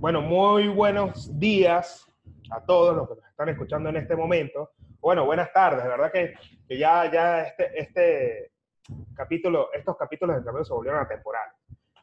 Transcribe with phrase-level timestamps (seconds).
[0.00, 2.10] Bueno, muy buenos días
[2.50, 4.70] a todos los que nos están escuchando en este momento.
[4.98, 6.34] Bueno, buenas tardes, de verdad que,
[6.76, 8.52] ya, ya este, este
[9.14, 11.48] capítulo, estos capítulos de Entre se volvieron a temporal.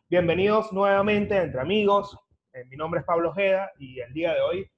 [0.10, 2.18] Bienvenidos nuevamente Entre Amigos.
[2.54, 4.72] Eh, mi nombre es Pablo Ojeda y el día de hoy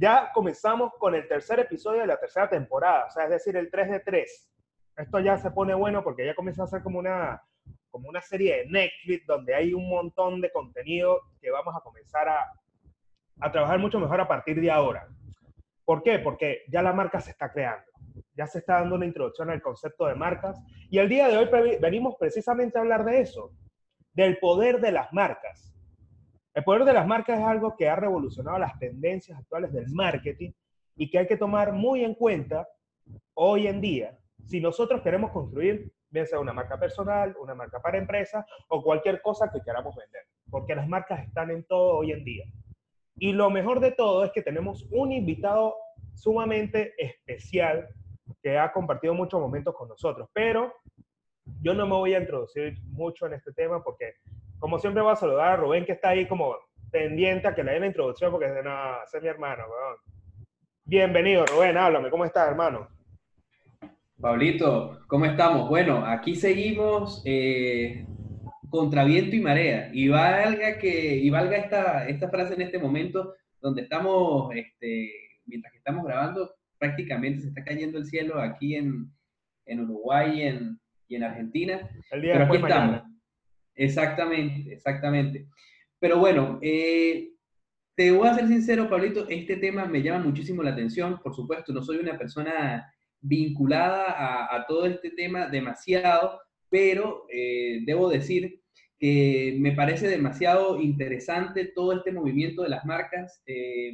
[0.00, 3.70] ya comenzamos con el tercer episodio de la tercera temporada, o sea, es decir, el
[3.70, 4.50] 3 de 3.
[4.96, 7.42] Esto ya se pone bueno porque ya comienza a ser como una,
[7.90, 12.30] como una serie de Netflix donde hay un montón de contenido que vamos a comenzar
[12.30, 12.50] a,
[13.40, 15.06] a trabajar mucho mejor a partir de ahora.
[15.84, 16.18] ¿Por qué?
[16.18, 17.90] Porque ya la marca se está creando,
[18.32, 21.78] ya se está dando una introducción al concepto de marcas y el día de hoy
[21.78, 23.52] venimos precisamente a hablar de eso,
[24.14, 25.74] del poder de las marcas.
[26.54, 30.52] El poder de las marcas es algo que ha revolucionado las tendencias actuales del marketing
[30.96, 32.68] y que hay que tomar muy en cuenta
[33.34, 37.98] hoy en día si nosotros queremos construir bien sea una marca personal, una marca para
[37.98, 42.24] empresa o cualquier cosa que queramos vender, porque las marcas están en todo hoy en
[42.24, 42.44] día.
[43.16, 45.76] Y lo mejor de todo es que tenemos un invitado
[46.14, 47.88] sumamente especial
[48.42, 50.72] que ha compartido muchos momentos con nosotros, pero
[51.62, 54.14] yo no me voy a introducir mucho en este tema porque,
[54.60, 56.54] como siempre, voy a saludar a Rubén que está ahí como
[56.92, 59.64] pendiente a que le dé la introducción porque es de nada, es mi hermano,
[60.84, 62.88] Bienvenido, Rubén, háblame, ¿cómo estás, hermano?
[64.20, 65.68] Pablito, ¿cómo estamos?
[65.68, 68.04] Bueno, aquí seguimos eh,
[68.68, 69.90] contra viento y marea.
[69.94, 75.10] Y valga, que, y valga esta, esta frase en este momento donde estamos, este,
[75.46, 79.10] mientras que estamos grabando, prácticamente se está cayendo el cielo aquí en,
[79.66, 81.88] en Uruguay y en, y en Argentina.
[82.10, 83.09] El día Pero aquí estamos.
[83.74, 85.46] Exactamente, exactamente.
[85.98, 87.30] Pero bueno, eh,
[87.94, 91.20] te voy a ser sincero, Pablito, este tema me llama muchísimo la atención.
[91.22, 92.90] Por supuesto, no soy una persona
[93.20, 96.40] vinculada a, todo este tema demasiado,
[96.70, 98.62] pero eh, debo decir
[98.98, 103.42] que me parece demasiado interesante todo este movimiento de las marcas.
[103.46, 103.92] Eh,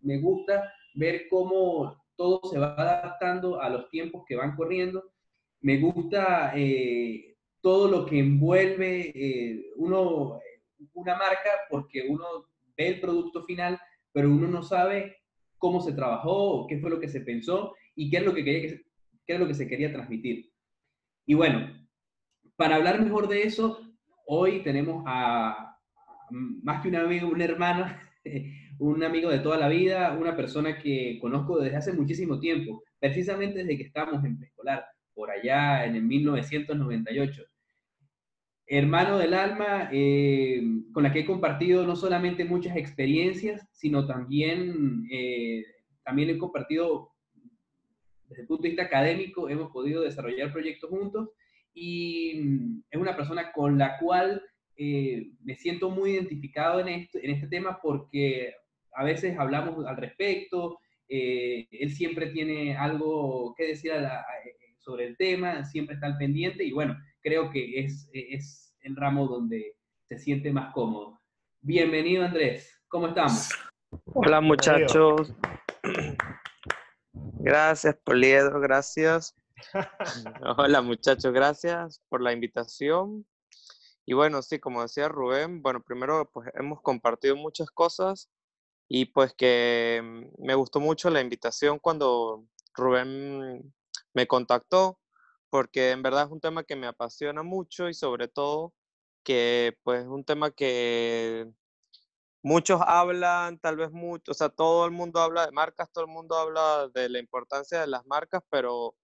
[0.00, 5.12] me gusta ver cómo todo se va adaptando a los tiempos que van corriendo.
[5.60, 7.33] Me gusta eh,
[7.64, 10.38] todo lo que envuelve uno,
[10.92, 12.26] una marca porque uno
[12.76, 13.80] ve el producto final,
[14.12, 15.16] pero uno no sabe
[15.56, 18.78] cómo se trabajó, qué fue lo que se pensó y qué es lo que, quería,
[19.26, 20.52] qué es lo que se quería transmitir.
[21.24, 21.72] Y bueno,
[22.54, 23.80] para hablar mejor de eso,
[24.26, 25.78] hoy tenemos a,
[26.30, 27.86] más que un amigo, un hermano,
[28.78, 33.60] un amigo de toda la vida, una persona que conozco desde hace muchísimo tiempo, precisamente
[33.60, 37.42] desde que estamos en preescolar, por allá en el 1998.
[38.66, 45.06] Hermano del alma, eh, con la que he compartido no solamente muchas experiencias, sino también,
[45.10, 45.62] eh,
[46.02, 47.10] también he compartido
[48.28, 51.28] desde el punto de vista académico hemos podido desarrollar proyectos juntos
[51.74, 54.42] y mm, es una persona con la cual
[54.76, 58.54] eh, me siento muy identificado en este, en este tema porque
[58.94, 63.92] a veces hablamos al respecto, él siempre tiene algo que decir
[64.78, 69.26] sobre el tema, siempre está al pendiente y bueno, creo que es, es el ramo
[69.26, 71.18] donde se siente más cómodo.
[71.62, 73.48] Bienvenido Andrés, ¿cómo estamos?
[74.12, 75.32] Hola muchachos.
[77.40, 79.34] Gracias, Poliedro, gracias.
[80.58, 83.26] Hola, muchachos, gracias por la invitación.
[84.06, 88.30] Y bueno, sí, como decía Rubén, bueno, primero pues hemos compartido muchas cosas
[88.88, 93.72] y pues que mm, me gustó mucho la invitación cuando Rubén
[94.14, 94.98] me contactó,
[95.54, 98.74] porque en verdad es un tema que me apasiona mucho y sobre todo
[99.22, 101.48] que pues es un tema que
[102.42, 106.10] muchos hablan, tal vez mucho, o sea, todo el mundo habla de marcas, todo el
[106.10, 108.96] mundo habla de la importancia de las marcas, pero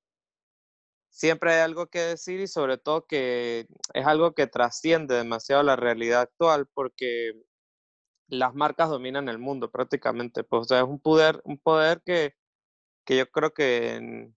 [1.11, 5.77] siempre hay algo que decir y sobre todo que es algo que trasciende demasiado la
[5.77, 7.33] realidad actual porque
[8.29, 12.35] las marcas dominan el mundo prácticamente, pues, o sea, es un poder, un poder que,
[13.05, 14.33] que yo creo que,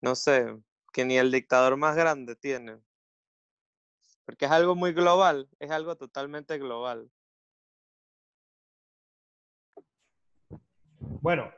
[0.00, 0.56] no sé,
[0.96, 2.78] que ni el dictador más grande tiene.
[4.24, 7.10] Porque es algo muy global, es algo totalmente global.
[10.98, 11.52] Bueno,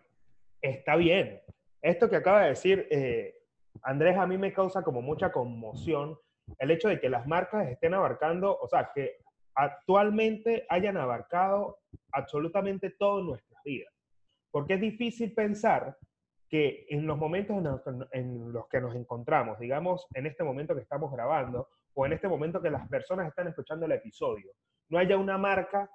[0.61, 1.41] está bien.
[1.81, 3.37] Esto que acaba de decir eh,
[3.83, 6.19] Andrés a mí me causa como mucha conmoción
[6.59, 9.19] el hecho de que las marcas estén abarcando, o sea, que
[9.55, 11.79] actualmente hayan abarcado
[12.11, 13.95] absolutamente todo nuestras vidas.
[14.51, 15.97] Porque es difícil pensar
[16.49, 17.57] que en los momentos
[18.13, 22.29] en los que nos encontramos, digamos, en este momento que estamos grabando, o en este
[22.29, 24.53] momento que las personas están escuchando el episodio,
[24.89, 25.91] no haya una marca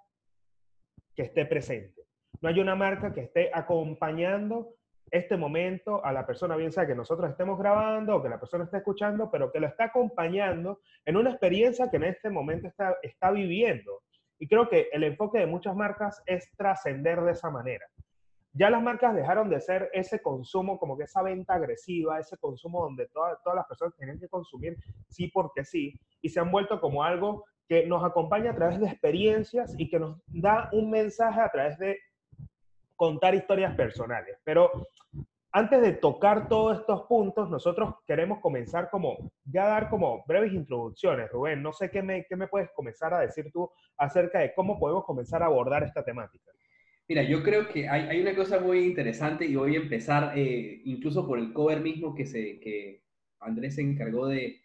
[1.15, 2.03] que esté presente
[2.43, 4.75] no hay una marca que esté acompañando
[5.09, 8.65] este momento a la persona, bien sea que nosotros estemos grabando o que la persona
[8.65, 12.97] esté escuchando, pero que lo está acompañando en una experiencia que en este momento está,
[13.01, 14.01] está viviendo.
[14.39, 17.85] Y creo que el enfoque de muchas marcas es trascender de esa manera.
[18.53, 22.83] Ya las marcas dejaron de ser ese consumo, como que esa venta agresiva, ese consumo
[22.83, 24.77] donde todas las personas tienen que consumir
[25.09, 28.87] sí porque sí, y se han vuelto como algo que nos acompaña a través de
[28.87, 31.97] experiencias y que nos da un mensaje a través de
[32.95, 34.37] contar historias personales.
[34.43, 34.87] Pero
[35.51, 41.29] antes de tocar todos estos puntos, nosotros queremos comenzar como, ya dar como breves introducciones.
[41.31, 44.79] Rubén, no sé qué me, qué me puedes comenzar a decir tú acerca de cómo
[44.79, 46.51] podemos comenzar a abordar esta temática.
[47.07, 50.81] Mira, yo creo que hay, hay una cosa muy interesante y voy a empezar eh,
[50.85, 53.03] incluso por el cover mismo que, se, que
[53.39, 54.61] Andrés se encargó de,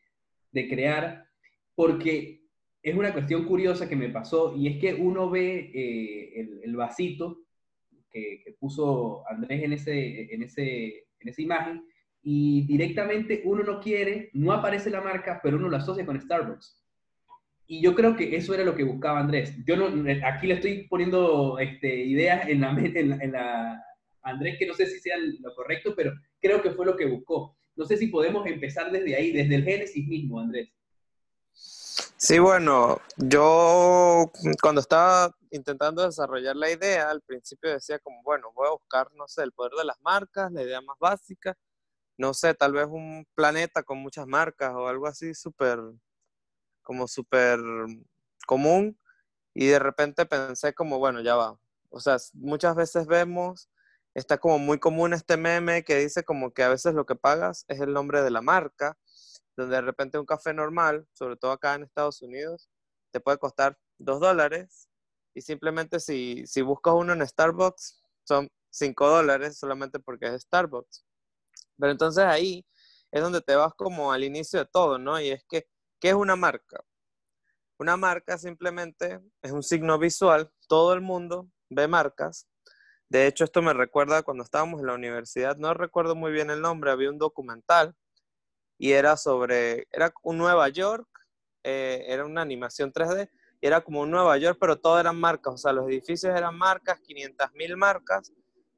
[0.53, 1.27] de crear,
[1.75, 2.43] porque
[2.83, 6.77] es una cuestión curiosa que me pasó y es que uno ve eh, el, el,
[6.77, 7.41] vasito
[8.11, 11.85] que, puso Andrés en, ese, en, ese, en esa imagen
[12.23, 16.83] y directamente uno no quiere, no aparece la marca, pero uno lo asocia con Starbucks.
[17.71, 19.55] Y yo creo que eso era lo que buscaba Andrés.
[19.67, 19.87] Yo no,
[20.27, 23.85] aquí le estoy poniendo este, ideas en la, en, en la
[24.23, 27.57] Andrés que no sé si sea lo correcto, pero creo que fue lo que buscó.
[27.77, 30.71] No sé si podemos empezar desde ahí, desde el génesis mismo, Andrés.
[32.17, 34.31] Sí, bueno, yo
[34.61, 39.29] cuando estaba intentando desarrollar la idea, al principio decía como, bueno, voy a buscar, no
[39.29, 41.55] sé, el poder de las marcas, la idea más básica,
[42.17, 45.79] no sé, tal vez un planeta con muchas marcas o algo así súper,
[46.89, 47.61] como súper
[48.47, 48.99] común,
[49.53, 51.61] y de repente pensé como, bueno, ya va.
[51.91, 53.69] O sea, muchas veces vemos,
[54.15, 57.67] está como muy común este meme que dice como que a veces lo que pagas
[57.69, 58.97] es el nombre de la marca,
[59.55, 62.71] donde de repente un café normal, sobre todo acá en Estados Unidos,
[63.11, 64.89] te puede costar dos dólares
[65.35, 71.05] y simplemente si, si buscas uno en Starbucks son cinco dólares solamente porque es Starbucks.
[71.79, 72.65] Pero entonces ahí
[73.13, 75.21] es donde te vas como al inicio de todo, ¿no?
[75.21, 75.69] Y es que,
[76.01, 76.85] ¿qué es una marca?
[77.79, 82.49] Una marca simplemente es un signo visual, todo el mundo ve marcas.
[83.09, 86.61] De hecho, esto me recuerda cuando estábamos en la universidad, no recuerdo muy bien el
[86.61, 87.95] nombre, había un documental
[88.79, 91.09] y era sobre, era un Nueva York,
[91.65, 93.31] eh, era una animación 3D,
[93.61, 96.57] y era como un Nueva York, pero todo eran marcas, o sea, los edificios eran
[96.57, 98.33] marcas, 500 mil marcas,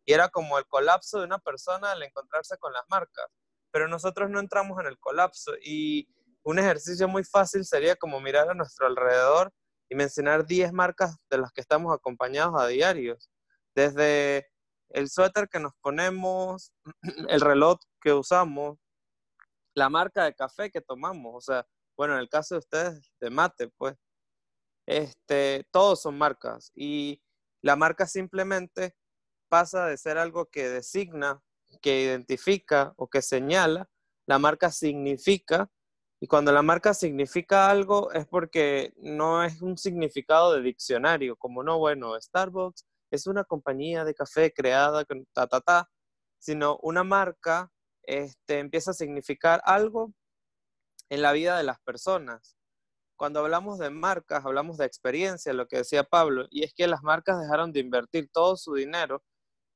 [0.04, 3.26] y era como el colapso de una persona al encontrarse con las marcas.
[3.70, 6.08] Pero nosotros no entramos en el colapso y
[6.50, 9.52] un ejercicio muy fácil sería como mirar a nuestro alrededor
[9.88, 13.30] y mencionar 10 marcas de las que estamos acompañados a diarios.
[13.74, 14.48] Desde
[14.90, 16.72] el suéter que nos ponemos,
[17.28, 18.78] el reloj que usamos,
[19.74, 21.66] la marca de café que tomamos, o sea,
[21.96, 23.94] bueno, en el caso de ustedes, de mate, pues,
[24.86, 27.22] este, todos son marcas y
[27.62, 28.96] la marca simplemente
[29.48, 31.40] pasa de ser algo que designa,
[31.80, 33.88] que identifica o que señala,
[34.26, 35.70] la marca significa
[36.20, 41.62] y cuando la marca significa algo es porque no es un significado de diccionario, como
[41.62, 45.90] no, bueno, Starbucks es una compañía de café creada con ta, ta, ta,
[46.38, 47.72] sino una marca
[48.02, 50.12] este, empieza a significar algo
[51.08, 52.54] en la vida de las personas.
[53.16, 57.02] Cuando hablamos de marcas, hablamos de experiencia, lo que decía Pablo, y es que las
[57.02, 59.22] marcas dejaron de invertir todo su dinero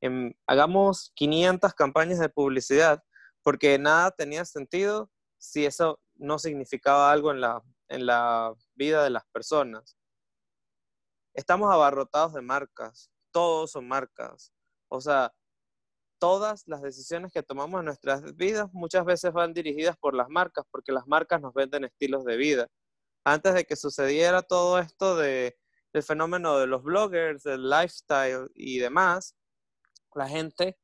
[0.02, 3.02] en, hagamos 500 campañas de publicidad,
[3.42, 9.10] porque nada tenía sentido si eso no significaba algo en la, en la vida de
[9.10, 9.96] las personas.
[11.34, 14.52] Estamos abarrotados de marcas, todos son marcas.
[14.88, 15.32] O sea,
[16.18, 20.64] todas las decisiones que tomamos en nuestras vidas muchas veces van dirigidas por las marcas,
[20.70, 22.68] porque las marcas nos venden estilos de vida.
[23.24, 25.56] Antes de que sucediera todo esto de,
[25.92, 29.34] del fenómeno de los bloggers, del lifestyle y demás,
[30.14, 30.78] la gente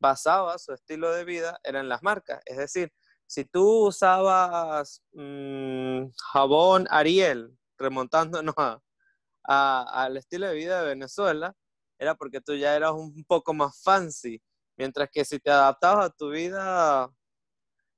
[0.00, 2.40] basaba su estilo de vida en las marcas.
[2.46, 2.92] Es decir,
[3.28, 8.54] si tú usabas mmm, jabón Ariel, remontándonos
[9.44, 11.54] al estilo de vida de Venezuela,
[11.98, 14.42] era porque tú ya eras un poco más fancy.
[14.78, 17.10] Mientras que si te adaptabas a tu vida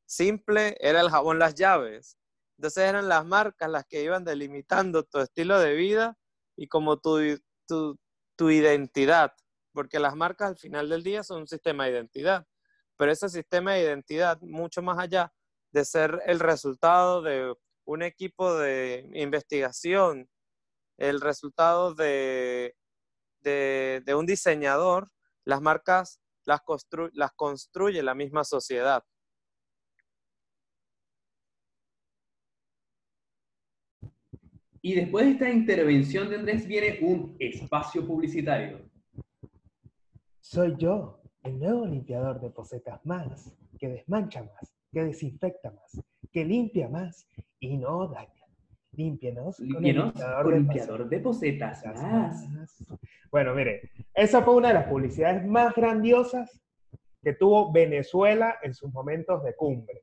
[0.06, 2.16] simple, era el jabón las llaves.
[2.58, 6.18] Entonces eran las marcas las que iban delimitando tu estilo de vida
[6.56, 7.18] y como tu,
[7.68, 7.96] tu,
[8.36, 9.32] tu identidad.
[9.72, 12.46] Porque las marcas al final del día son un sistema de identidad
[13.00, 15.32] pero ese sistema de identidad, mucho más allá
[15.72, 17.54] de ser el resultado de
[17.86, 20.28] un equipo de investigación,
[20.98, 22.76] el resultado de,
[23.40, 25.10] de, un diseñador,
[25.46, 26.60] las marcas las,
[27.14, 29.02] las construye la misma sociedad.
[34.82, 38.90] Y después de esta intervención de Andrés viene un espacio publicitario.
[40.42, 41.19] Soy yo.
[41.42, 47.26] El nuevo limpiador de posetas más, que desmancha más, que desinfecta más, que limpia más
[47.58, 48.28] y no daña.
[48.92, 52.48] Límpienos con el limpiador, con de, limpiador de posetas posetas más.
[52.50, 52.98] más.
[53.30, 56.60] Bueno, mire, esa fue una de las publicidades más grandiosas
[57.22, 60.02] que tuvo Venezuela en sus momentos de cumbre.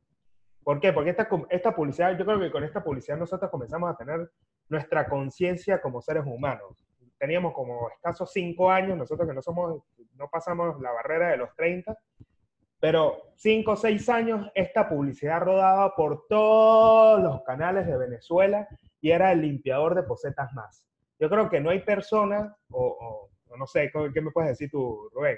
[0.63, 0.93] ¿Por qué?
[0.93, 4.31] Porque esta, esta publicidad, yo creo que con esta publicidad nosotros comenzamos a tener
[4.69, 6.86] nuestra conciencia como seres humanos.
[7.19, 9.81] Teníamos como escasos cinco años, nosotros que no somos,
[10.15, 11.97] no pasamos la barrera de los 30,
[12.79, 18.67] pero cinco o seis años esta publicidad rodaba por todos los canales de Venezuela
[19.01, 20.85] y era el limpiador de posetas más.
[21.19, 25.09] Yo creo que no hay persona, o, o- no sé, ¿qué me puedes decir tú,
[25.11, 25.37] Rubén?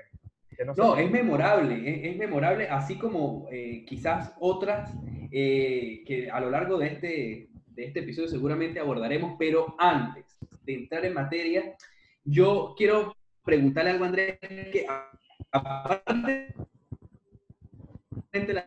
[0.58, 4.92] Que no No, es memorable, es, es memorable, así como eh, quizás otras
[5.32, 10.29] eh, que a lo largo de este, de este episodio seguramente abordaremos, pero antes
[10.70, 11.76] de entrar en materia,
[12.24, 14.86] yo quiero preguntarle algo a Andrés, que
[15.52, 16.54] aparte
[18.32, 18.66] de la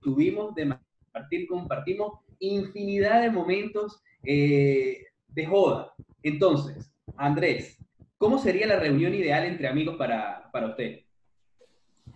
[0.00, 5.94] tuvimos de compartir, compartimos infinidad de momentos eh, de joda.
[6.22, 7.78] Entonces, Andrés,
[8.18, 11.00] ¿cómo sería la reunión ideal entre amigos para, para usted?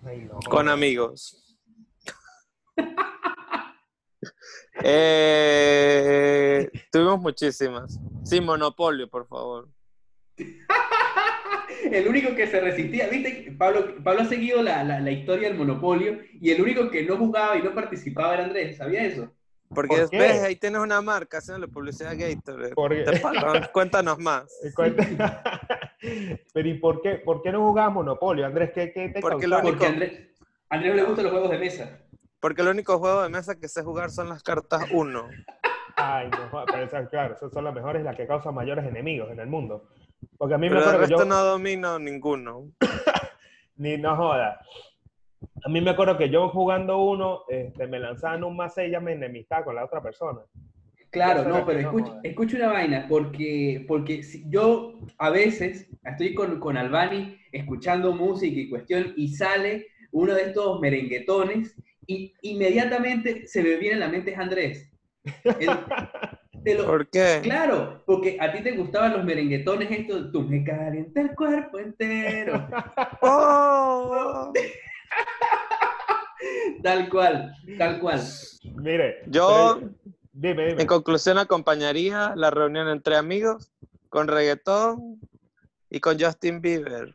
[0.05, 1.59] Ay, no, Con amigos.
[4.83, 7.99] Eh, tuvimos muchísimas.
[8.25, 9.69] Sin monopolio, por favor.
[11.91, 15.57] El único que se resistía, viste, Pablo, Pablo ha seguido la, la- la historia del
[15.59, 19.33] monopolio y el único que no jugaba y no participaba era Andrés, ¿sabía eso?
[19.75, 20.39] Porque ¿Por después qué?
[20.47, 22.75] ahí tienes una marca haciendo la publicidad Gatorade.
[23.05, 23.69] Te pagan.
[23.73, 24.53] Cuéntanos más.
[24.65, 24.73] Eh,
[26.53, 28.71] Pero ¿y por qué, por qué no jugabas Monopolio, Andrés?
[28.75, 30.13] ¿Qué, qué te Porque lo único- Porque a Andrés,
[30.69, 31.99] a Andrés no le gustan los juegos de mesa.
[32.41, 35.29] Porque el único juego de mesa que sé jugar son las cartas 1.
[35.97, 39.41] Ay, no, pero esas, claro, esas son las mejores, las que causan mayores enemigos en
[39.41, 39.89] el mundo.
[40.39, 41.29] Porque a mí me Pero el acuerdo que resto yo...
[41.29, 42.71] no domino ninguno.
[43.77, 44.61] Ni no joda.
[45.65, 49.01] A mí me acuerdo que yo jugando uno, este, me lanzaban un mace y ya
[49.01, 50.41] me enemistaba con la otra persona.
[51.11, 55.91] Claro, no, pero que no escucha, escucha una vaina, porque, porque si- yo a veces
[56.05, 61.75] estoy con, con Albani escuchando música y cuestión y sale uno de estos merenguetones
[62.11, 64.91] y inmediatamente se me viene a la mente es Andrés.
[65.45, 65.71] El-
[66.65, 67.39] te lo- ¿Por qué?
[67.43, 72.69] claro, porque a ti te gustaban los merenguetones estos, tú me calienta el cuerpo entero,
[73.23, 74.53] ¡Oh!
[76.83, 78.21] tal cual, tal cual.
[78.75, 79.23] Mire.
[79.27, 79.91] Yo- pero-
[80.33, 80.83] dime, dime.
[80.83, 83.71] En conclusión, acompañaría la reunión entre amigos
[84.09, 85.21] con reggaetón
[85.91, 87.13] y con Justin Bieber.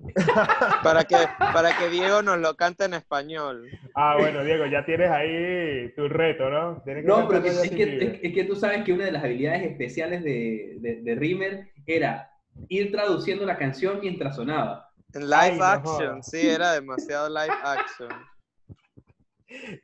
[0.84, 3.70] Para que, para que Diego nos lo cante en español.
[3.96, 6.84] Ah, bueno, Diego, ya tienes ahí tu reto, ¿no?
[6.84, 10.24] Que No, pero es, que, es- que tú sabes que una de las habilidades especiales
[10.24, 12.30] de, de, de Rimmer era
[12.68, 14.90] ir traduciendo la canción mientras sonaba.
[15.14, 18.10] En live Ay, action, sí, era demasiado live action.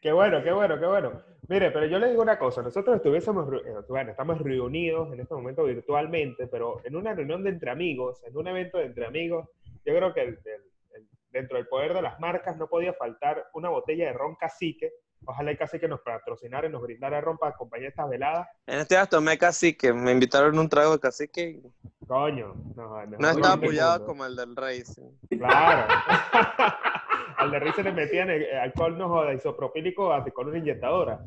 [0.02, 1.22] Qué bueno, qué bueno, qué bueno.
[1.52, 5.34] Mire, pero yo le digo una cosa, nosotros estuviésemos, eh, bueno, estamos reunidos en este
[5.34, 9.50] momento virtualmente, pero en una reunión de entre amigos, en un evento de entre amigos,
[9.86, 10.64] yo creo que el- el-
[10.96, 14.94] el- dentro del poder de las marcas no podía faltar una botella de ron cacique.
[15.26, 18.48] Ojalá el cacique nos patrocinara y nos brindara ron para acompañar estas veladas.
[18.66, 21.62] En este caso tomé cacique, me invitaron un trago de cacique y
[22.08, 25.12] Coño, no, no ron estaba apoyado como el del Racing.
[25.38, 25.94] Claro.
[27.38, 31.20] Al de risa le metían eh, alcohol no joda, isopropílico con una inyectadora.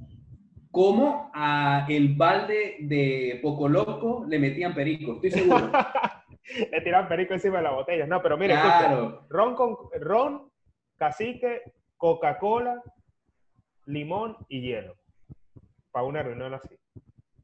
[0.74, 5.70] Como a el balde de Poco Loco le metían perico, estoy seguro.
[6.72, 8.06] Le tiraban perico encima de la botella.
[8.06, 9.26] No, pero mire, escucha, claro.
[9.30, 10.50] ron con ron,
[10.98, 11.62] cacique,
[11.96, 12.82] Coca-Cola,
[13.86, 14.96] limón y hielo.
[15.92, 16.76] Para una reunión así.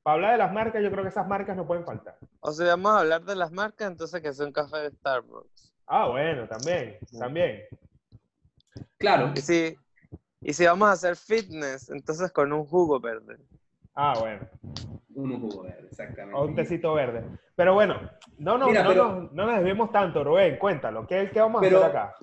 [0.02, 2.18] Para hablar de las marcas, yo creo que esas marcas no pueden faltar.
[2.40, 5.72] O sea, vamos a hablar de las marcas, entonces que sea un café de Starbucks.
[5.86, 7.62] Ah, bueno, también, también.
[8.98, 9.76] Claro, si,
[10.40, 13.36] y si vamos a hacer fitness, entonces con un jugo verde.
[13.94, 14.40] Ah, bueno.
[15.14, 16.34] un jugo verde, exactamente.
[16.38, 17.24] O un tecito verde.
[17.56, 17.96] Pero bueno,
[18.38, 20.56] no, no, Mira, no, pero- nos- no nos desviemos tanto, Rubén.
[20.58, 21.06] Cuéntalo.
[21.06, 22.14] ¿Qué, qué vamos a Pero- hacer acá?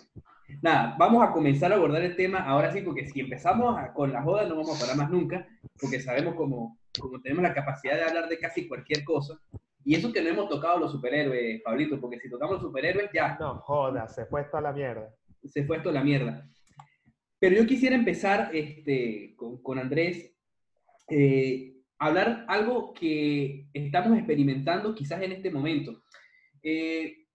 [0.63, 4.12] Nada, vamos a comenzar a abordar el tema ahora sí, porque si empezamos a- con
[4.13, 5.45] la joda no vamos a parar más nunca,
[5.79, 9.38] porque sabemos cómo, cómo tenemos la capacidad de hablar de casi cualquier cosa.
[9.83, 13.38] Y eso que no hemos tocado los superhéroes, Pablito, porque si tocamos los superhéroes ya
[13.39, 15.09] No, joda, se fue toda la mierda.
[15.45, 16.45] se fue esto a la mierda.
[17.39, 20.34] Pero yo quisiera empezar este, con, con Andrés,
[21.10, 26.03] eh, hablar algo que estamos experimentando quizás en este momento.
[26.63, 27.25] Eh,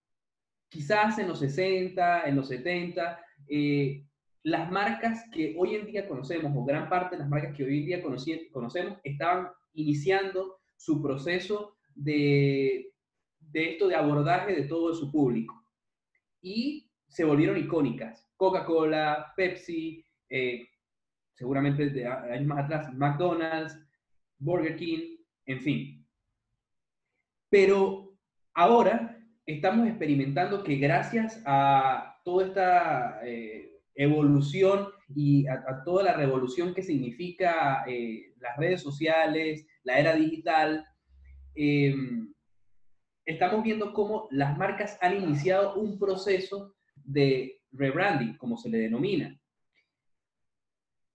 [0.68, 3.18] quizás en los 60, en los 70,
[3.48, 4.04] eh,
[4.44, 7.78] las marcas que hoy en día conocemos, o gran parte de las marcas que hoy
[7.80, 12.92] en día conoci- conocemos, estaban iniciando su proceso de,
[13.38, 15.64] de esto de abordaje de todo su público.
[16.40, 18.28] Y se volvieron icónicas.
[18.42, 20.66] Coca-Cola, Pepsi, eh,
[21.32, 23.78] seguramente años más atrás, McDonald's,
[24.36, 26.04] Burger King, en fin.
[27.48, 28.18] Pero
[28.52, 36.74] ahora estamos experimentando que gracias a toda esta eh, evolución y a, toda la revolución
[36.74, 40.84] que significa eh, las redes sociales, la era digital,
[41.54, 42.34] em,
[43.24, 49.38] estamos viendo cómo las marcas han iniciado un proceso de rebranding, como se le denomina.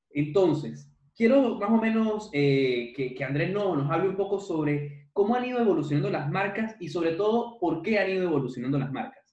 [0.10, 5.46] Entonces, quiero más o menos eh, que, Andrés nos hable un poco sobre cómo han
[5.46, 9.24] ido evolucionando las marcas y sobre todo por qué han ido evolucionando las marcas.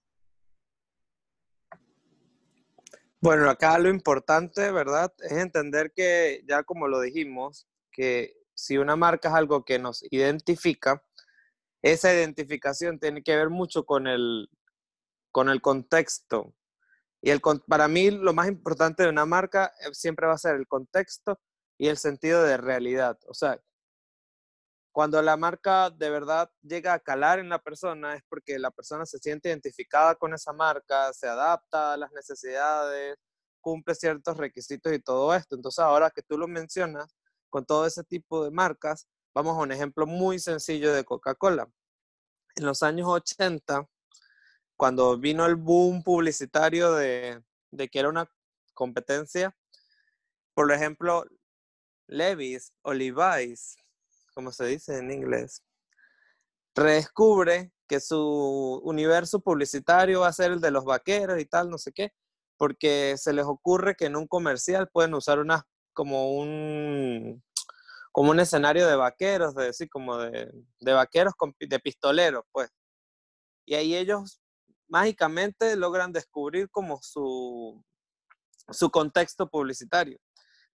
[3.20, 5.12] Bueno, acá lo importante, ¿verdad?
[5.22, 10.02] Es entender que ya como lo dijimos, que si una marca es algo que nos
[10.12, 11.02] identifica,
[11.80, 14.48] esa identificación tiene que ver mucho con el,
[15.30, 16.54] con el contexto.
[17.24, 20.56] Y el, para mí lo más importante de una marca eh, siempre va a ser
[20.56, 21.40] el contexto
[21.78, 23.18] y el sentido de realidad.
[23.26, 23.58] O sea,
[24.92, 29.06] cuando la marca de verdad llega a calar en la persona es porque la persona
[29.06, 33.16] se siente identificada con esa marca, se adapta a las necesidades,
[33.62, 35.56] cumple ciertos requisitos y todo esto.
[35.56, 37.16] Entonces ahora que tú lo mencionas,
[37.48, 41.70] con todo ese tipo de marcas, vamos a un ejemplo muy sencillo de Coca-Cola.
[42.56, 43.88] En los años 80,
[44.76, 47.42] cuando vino el boom publicitario de,
[47.90, 48.28] que era una
[48.74, 49.56] competencia,
[50.54, 51.24] por ejemplo,
[52.06, 53.76] Levis o Levi's
[54.34, 55.62] como se dice en inglés,
[56.74, 61.78] redescubre que su universo publicitario va a ser el de los vaqueros y tal, no
[61.78, 62.12] sé qué,
[62.56, 67.42] porque se les ocurre que en un comercial pueden usar una, como un
[68.12, 72.70] como un escenario de vaqueros, de decir, como de, de vaqueros de pistoleros, pues.
[73.66, 74.40] Y ahí ellos
[74.94, 77.84] mágicamente logran descubrir como su,
[78.70, 80.20] su contexto publicitario.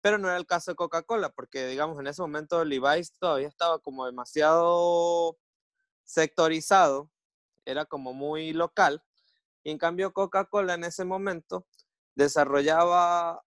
[0.02, 3.78] Pero no era el caso de Coca-Cola, porque digamos en ese momento Levi's todavía estaba
[3.78, 5.38] como demasiado
[6.04, 7.12] sectorizado,
[7.64, 9.04] era como muy local,
[9.64, 11.68] y en cambio Coca-Cola en ese momento
[12.16, 13.44] desarrollaba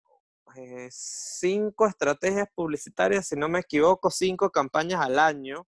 [0.56, 5.66] eh, cinco estrategias publicitarias, si no me equivoco, cinco campañas al año,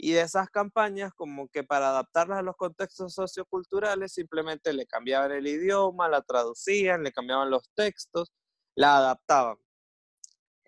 [0.00, 5.32] y de esas campañas, como que para adaptarlas a los contextos socioculturales, simplemente le cambiaban
[5.32, 8.32] el idioma, la traducían, le cambiaban los textos,
[8.76, 9.56] la adaptaban.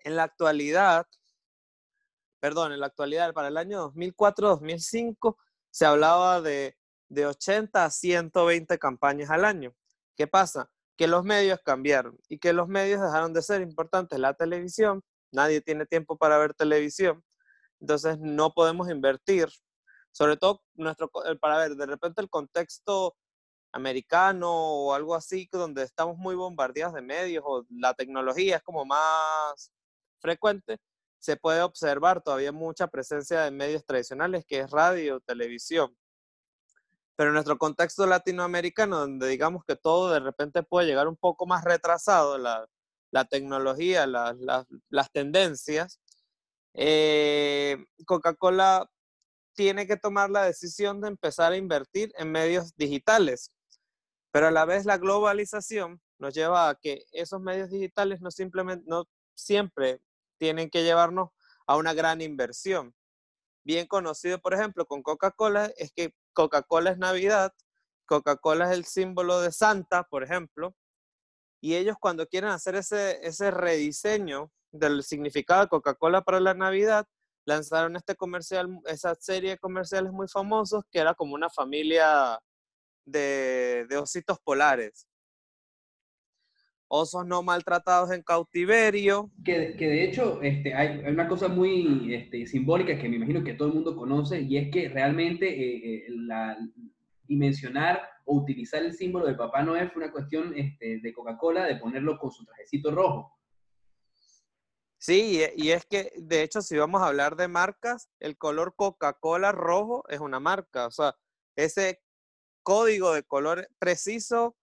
[0.03, 1.07] En la actualidad,
[2.41, 5.37] perdón, en la actualidad, para el año 2004-2005,
[5.69, 6.75] se hablaba de,
[7.07, 9.73] de 80 a 120 campañas al año.
[10.17, 10.69] ¿Qué pasa?
[10.97, 14.19] Que los medios cambiaron y que los medios dejaron de ser importantes.
[14.19, 17.23] La televisión, nadie tiene tiempo para ver televisión,
[17.81, 19.49] entonces no podemos invertir,
[20.11, 21.09] sobre todo nuestro,
[21.41, 23.15] para ver, de repente el contexto
[23.73, 28.85] americano o algo así, donde estamos muy bombardeados de medios o la tecnología es como
[28.85, 29.71] más
[30.19, 30.77] frecuente,
[31.19, 35.95] se puede observar todavía mucha presencia de medios tradicionales, que es radio, televisión.
[37.15, 41.45] Pero en nuestro contexto latinoamericano, donde digamos que todo de repente puede llegar un poco
[41.45, 42.67] más retrasado, la,
[43.29, 46.00] tecnología, las tendencias,
[46.73, 48.89] eh, Coca-Cola
[49.53, 53.51] tiene que tomar la decisión de empezar a invertir en medios digitales.
[54.31, 58.85] Pero a la vez la globalización nos lleva a que esos medios digitales no simplemente,
[58.87, 59.05] no
[59.35, 60.01] siempre
[60.37, 61.29] tienen que llevarnos
[61.67, 62.95] a una gran inversión.
[63.63, 67.53] Bien conocido, por ejemplo, con Coca-Cola, es que Coca-Cola es Navidad,
[68.05, 70.75] Coca-Cola es el símbolo de Santa, por ejemplo,
[71.61, 77.05] y ellos cuando quieren hacer ese, ese rediseño del significado Coca-Cola para la Navidad,
[77.45, 82.39] lanzaron este comercial, esa serie de comerciales muy famosos que era como una familia
[83.05, 85.07] de, ositos polares
[86.93, 89.31] osos no maltratados en cautiverio.
[89.45, 93.53] Que, que de hecho este, hay, una cosa muy este, simbólica que me imagino que
[93.53, 96.57] todo el mundo conoce y es que realmente eh, eh, la,
[97.31, 101.77] dimensionar o utilizar el símbolo de Papá Noel fue una cuestión este, de Coca-Cola de
[101.77, 103.31] ponerlo con su trajecito rojo.
[105.01, 109.51] Sí, y es que de hecho si vamos a hablar de marcas, el color Coca-Cola
[109.51, 111.15] rojo es una marca, o sea,
[111.55, 112.03] ese
[112.63, 114.55] código de color preciso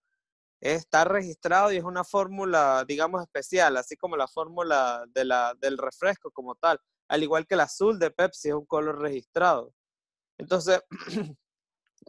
[0.61, 5.77] está registrado y es una fórmula, digamos, especial, así como la fórmula de la, del
[5.77, 9.75] refresco como tal, al igual que el azul de Pepsi es un color registrado.
[10.39, 10.81] Entonces,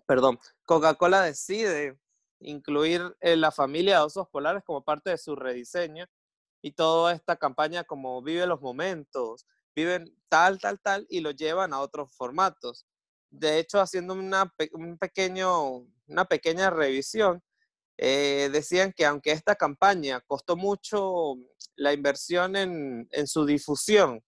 [0.06, 1.98] perdón, Coca-Cola decide
[2.42, 6.06] incluir en la familia de osos polares como parte de su rediseño
[6.62, 9.46] y toda esta campaña como vive los momentos,
[9.76, 12.86] viven tal, tal, tal y lo llevan a otros formatos.
[13.30, 17.42] De hecho, haciendo una, un pequeño, una pequeña revisión,
[17.98, 21.36] eh, decían que aunque esta campaña costó mucho
[21.76, 24.24] la inversión en, en, su difusión,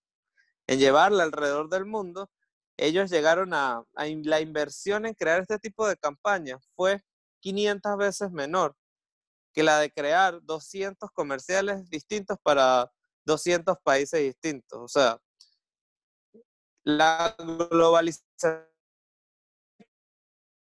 [0.67, 2.29] en llevarla alrededor del mundo,
[2.77, 7.01] ellos llegaron a, a, la inversión en crear este tipo de campaña fue
[7.41, 8.75] 500 veces menor
[9.53, 12.91] que la de crear 200 comerciales distintos para
[13.25, 14.79] 200 países distintos.
[14.79, 15.19] O sea,
[16.83, 18.67] la globalización,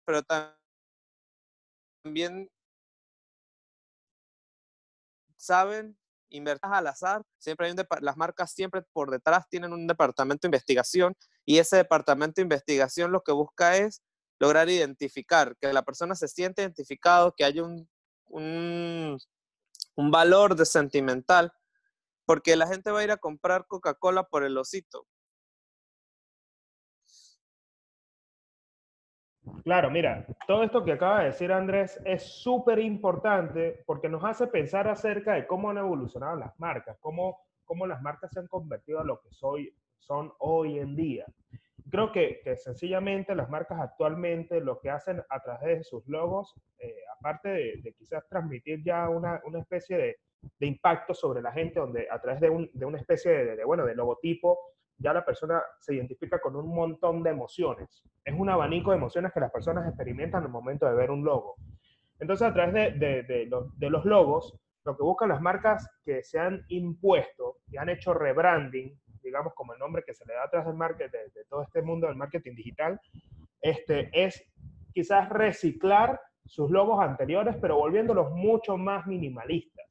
[0.05, 0.21] pero
[2.03, 2.49] también
[5.37, 5.97] saben
[6.29, 10.49] invertir al azar, siempre hay un las marcas siempre por detrás tienen un departamento de
[10.49, 14.01] investigación y ese departamento de investigación lo que busca es
[14.39, 17.87] lograr identificar, que la persona se siente identificado, que haya un,
[18.27, 19.17] un,
[19.95, 21.53] un valor de sentimental,
[22.25, 25.07] porque la gente va a ir a comprar Coca-Cola por el osito,
[29.63, 34.47] Claro, mira, todo esto que acaba de decir Andrés es súper importante porque nos hace
[34.47, 38.99] pensar acerca de cómo han evolucionado las marcas, cómo, cómo las marcas se han convertido
[38.99, 41.25] a lo que soy, son hoy en día.
[41.89, 46.55] Creo que, que sencillamente las marcas actualmente lo que hacen a través de sus logos,
[46.79, 50.17] eh, aparte de, de, quizás transmitir ya una, una especie de,
[50.59, 53.85] de, impacto sobre la gente, donde a través de, un, de una especie de, bueno,
[53.85, 54.57] de logotipo
[54.97, 58.03] ya la persona se identifica con un montón de emociones.
[58.23, 61.23] Es un abanico de emociones que las personas experimentan en el momento de ver un
[61.23, 61.55] logo.
[62.19, 66.39] Entonces, a través de, los, de los logos, lo que buscan las marcas que se
[66.39, 70.65] han impuesto y han hecho rebranding, digamos como el nombre que se le da atrás
[70.65, 72.99] del marketing, de, todo este mundo del marketing digital,
[73.61, 74.41] este, es
[74.93, 79.85] quizás reciclar sus logos anteriores, pero volviéndolos mucho más minimalistas.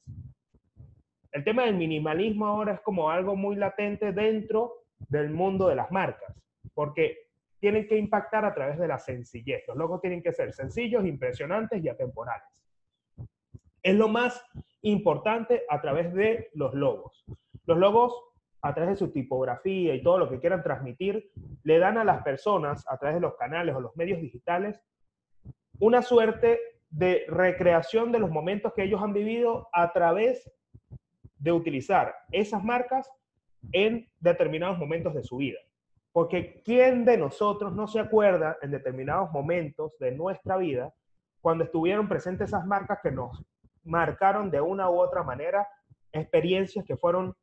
[1.33, 5.91] El tema del minimalismo ahora es como algo muy latente dentro del mundo de las
[5.91, 6.33] marcas,
[6.73, 7.25] porque
[7.59, 9.65] tienen que impactar a través de la sencillez.
[9.67, 12.47] Los logos tienen que ser sencillos, impresionantes y atemporales.
[13.83, 14.41] Es lo más
[14.83, 17.25] importante a través de los logos.
[17.67, 18.15] Los logos,
[18.65, 21.31] a través de su tipografía y todo lo que quieran transmitir,
[21.65, 24.81] le dan a las personas, a través de los canales o los medios digitales,
[25.81, 30.51] una suerte de recreación de los momentos que ellos han vivido a través
[31.37, 33.11] de utilizar esas marcas
[33.73, 35.59] en determinados momentos de su vida.
[36.11, 40.95] Porque ¿quién de nosotros no se acuerda en determinados momentos de nuestra vida
[41.43, 43.45] cuando estuvieron presentes esas marcas que nos
[43.83, 45.69] marcaron de una u otra manera
[46.13, 47.37] experiencias que fueron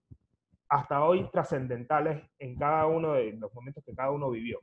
[0.71, 4.61] hasta hoy trascendentales en cada uno de los momentos que cada uno vivió?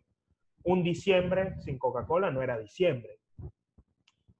[0.64, 3.18] Un diciembre sin Coca-Cola no era diciembre.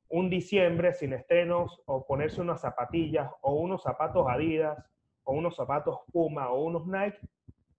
[0.08, 4.82] Un diciembre sin estrenos o ponerse unas zapatillas o unos zapatos Adidas
[5.24, 7.18] o unos zapatos Puma o unos Nike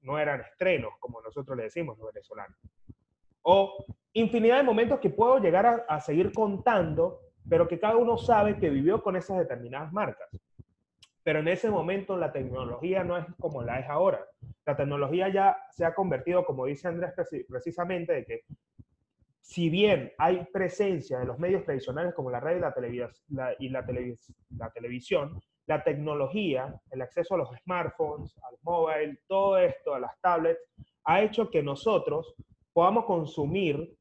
[0.02, 2.60] no eran estrenos, como nosotros le decimos los venezolanos.
[3.42, 8.20] O infinidad de momentos que puedo llegar a, a seguir contando, pero que cada uno
[8.20, 10.30] sabe que vivió con esas determinadas marcas.
[11.30, 14.26] Pero en ese momento la tecnología no es como la es ahora.
[14.66, 17.14] La tecnología ya se ha convertido, como dice Andrés
[17.48, 18.42] precisamente, de que
[19.40, 23.56] si bien hay presencia de los medios tradicionales como la radio y la, televis la,
[23.60, 29.60] y la, televis la televisión, la tecnología, el acceso a los smartphones, al móvil, todo
[29.60, 30.60] esto, a las tablets,
[31.04, 32.34] ha hecho que nosotros
[32.74, 33.96] podamos consumir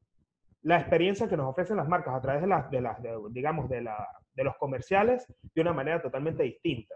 [0.63, 3.69] la experiencia que nos ofrecen las marcas a través de las, de las de, digamos,
[3.69, 6.95] de, la, de los comerciales de una manera totalmente distinta.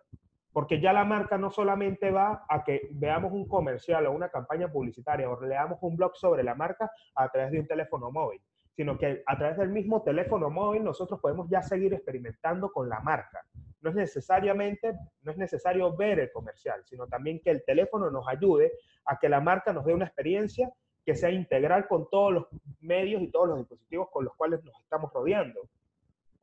[0.54, 4.72] Porque ya la marca no solamente va a que veamos un comercial o una campaña
[4.72, 8.40] publicitaria o leamos un blog sobre la marca a través de un teléfono móvil,
[8.72, 13.02] sino que a través del mismo teléfono móvil nosotros podemos ya seguir experimentando con la
[13.02, 13.44] marca
[13.84, 18.28] no es necesariamente, no es necesario ver el comercial, sino también que el teléfono nos
[18.28, 18.72] ayude
[19.06, 20.72] a que la marca nos dé una experiencia
[21.06, 22.48] que sea integral con todos los
[22.80, 25.68] medios y todos los dispositivos con los cuales nos estamos rodeando.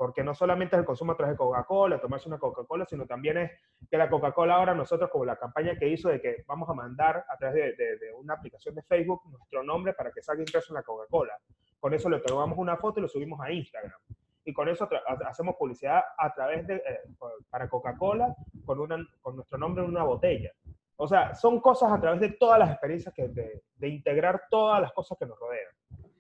[0.01, 3.37] Porque no solamente es el consumo a través de Coca-Cola, tomarse una Coca-Cola, sino también
[3.37, 3.51] es
[3.91, 7.23] que la Coca-Cola ahora nosotros, como la campaña que hizo de que vamos a mandar
[7.29, 10.73] a través de, de, de una aplicación de Facebook nuestro nombre para que salga impreso
[10.73, 11.35] en la Coca-Cola.
[11.79, 14.01] Con eso le tomamos una foto y lo subimos a Instagram
[14.43, 14.89] y con eso
[15.27, 17.01] hacemos publicidad a través de, eh,
[17.51, 18.35] para Coca-Cola
[18.65, 20.51] con, una, con nuestro nombre en una botella.
[20.97, 24.81] O sea, son cosas a través de todas las experiencias que de, de integrar todas
[24.81, 25.75] las cosas que nos rodean.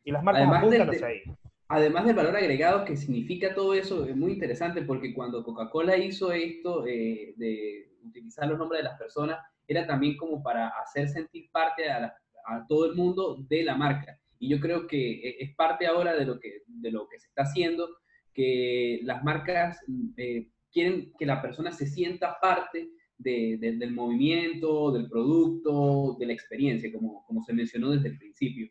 [0.05, 1.23] Y las marcas además apuntan hacia ahí.
[1.72, 6.33] Además del valor agregado que significa todo eso, es muy interesante porque cuando Coca-Cola hizo
[6.33, 11.48] esto eh, de utilizar los nombres de las personas, era también como para hacer sentir
[11.52, 12.14] parte a, la,
[12.46, 14.18] a todo el mundo de la marca.
[14.40, 17.28] Y yo creo que eh, es parte ahora de lo que, de lo que se
[17.28, 17.88] está haciendo,
[18.35, 19.78] que las marcas
[20.16, 26.26] eh, quieren que la persona se sienta parte de, de, del movimiento, del producto, de
[26.26, 28.68] la experiencia, como, como se mencionó desde el principio.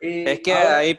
[0.00, 0.98] Eh, es que ahora, ahí,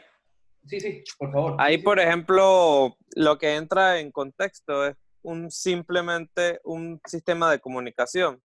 [0.66, 1.56] Sí, sí, por favor.
[1.58, 8.42] Ahí, por ejemplo, lo que entra en contexto es un simplemente un sistema de comunicación.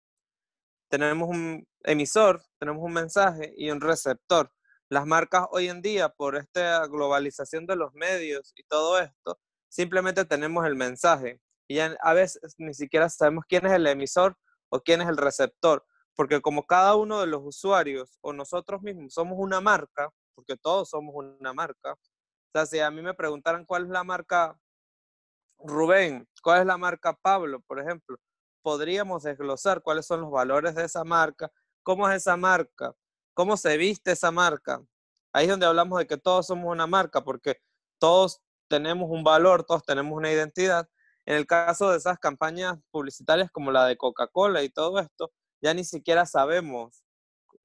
[0.89, 4.51] Tenemos un emisor, tenemos un mensaje y un receptor.
[4.89, 10.25] Las marcas hoy en día, por esta globalización de los medios y todo esto, simplemente
[10.25, 14.36] tenemos el mensaje y ya a veces ni siquiera sabemos quién es el emisor
[14.69, 19.13] o quién es el receptor, porque como cada uno de los usuarios o nosotros mismos
[19.13, 23.65] somos una marca, porque todos somos una marca, o sea, si a mí me preguntaran
[23.65, 24.58] cuál es la marca
[25.58, 28.15] Rubén, cuál es la marca Pablo, por ejemplo,
[28.62, 31.52] podríamos desglosar cuáles son los valores de esa marca,
[31.84, 32.93] cómo es esa marca,
[33.34, 34.82] cómo se viste esa marca.
[35.34, 37.58] Ahí es donde hablamos de que todos somos una marca, porque
[37.99, 40.88] todos tenemos un valor, todos tenemos una identidad.
[41.25, 45.73] En el caso de esas campañas publicitarias como la de Coca-Cola y todo esto, ya
[45.73, 47.04] ni siquiera sabemos,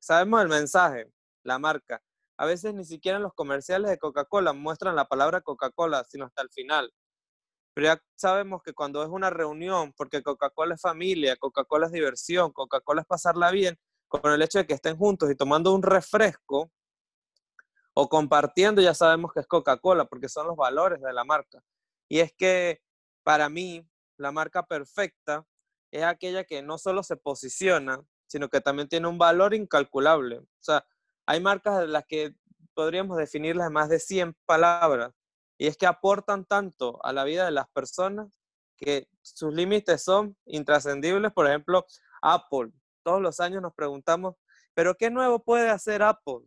[0.01, 1.13] sabemos el mensaje,
[1.45, 2.03] la marca,
[2.37, 6.42] a veces ni siquiera en los comerciales de Coca-Cola muestran la palabra Coca-Cola, sino hasta
[6.42, 6.92] el final.
[7.75, 12.53] Pero ya sabemos que cuando es una reunión, porque Coca-Cola es familia, Coca-Cola es diversión,
[12.53, 16.70] Coca-Cola es pasarla bien, con el hecho de que estén juntos y tomando un refresco
[17.94, 21.62] o compartiendo, ya sabemos que es Coca-Cola, porque son los valores de la marca.
[22.09, 22.81] Y es que
[23.25, 25.44] para mí, la marca perfecta
[25.90, 30.38] es aquella que no solo se posiciona, sino que también tiene un valor incalculable.
[30.38, 30.85] O sea,
[31.27, 32.35] hay marcas de las que
[32.75, 35.13] podríamos definirlas en más de 100 palabras,
[35.59, 38.41] y es que aportan tanto a la vida de las personas
[38.77, 41.33] que sus límites son intrascendibles.
[41.33, 41.87] Por ejemplo,
[42.23, 42.73] Apple.
[43.05, 44.35] Todos los años nos preguntamos,
[44.75, 46.41] ¿pero qué nuevo puede hacer Apple?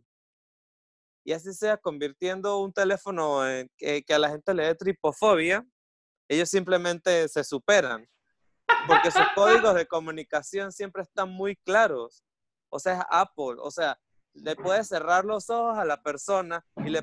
[1.24, 3.40] Y así sea convirtiendo un teléfono
[3.76, 5.66] que, que a la gente le dé tripofobia,
[6.28, 8.08] ellos simplemente se superan.
[8.86, 12.22] Porque sus códigos de comunicación siempre están muy claros.
[12.70, 13.56] O sea, Apple.
[13.58, 13.98] O sea,
[14.34, 17.02] le puedes cerrar los ojos a la persona y le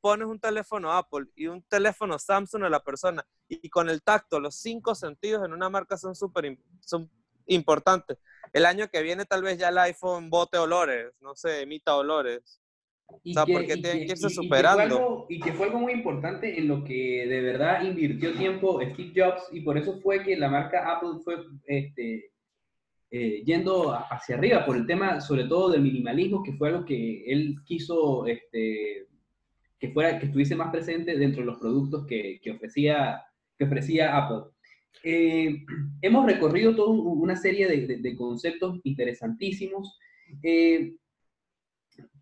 [0.00, 4.40] pones un teléfono Apple y un teléfono Samsung a la persona y con el tacto,
[4.40, 7.10] los cinco sentidos en una marca son súper son
[7.46, 8.18] importantes.
[8.52, 12.60] El año que viene tal vez ya el iPhone bote olores, no sé, emita olores.
[13.06, 15.26] o sea, porque tienen que, irse superando.
[15.28, 19.48] Y que, fue algo muy importante en lo que de verdad invirtió tiempo Steve Jobs
[19.52, 22.30] y por eso fue que la marca Apple fue este,
[23.10, 27.24] eh, yendo hacia arriba por el tema, sobre todo del minimalismo, que fue algo que
[27.24, 29.06] él quiso este,
[29.78, 33.24] que, fuera, que estuviese más presente dentro de los productos que, que ofrecía,
[33.56, 34.50] que ofrecía Apple.
[35.02, 35.64] Eh,
[36.02, 39.98] hemos recorrido toda una serie de, conceptos interesantísimos,
[40.42, 40.94] eh,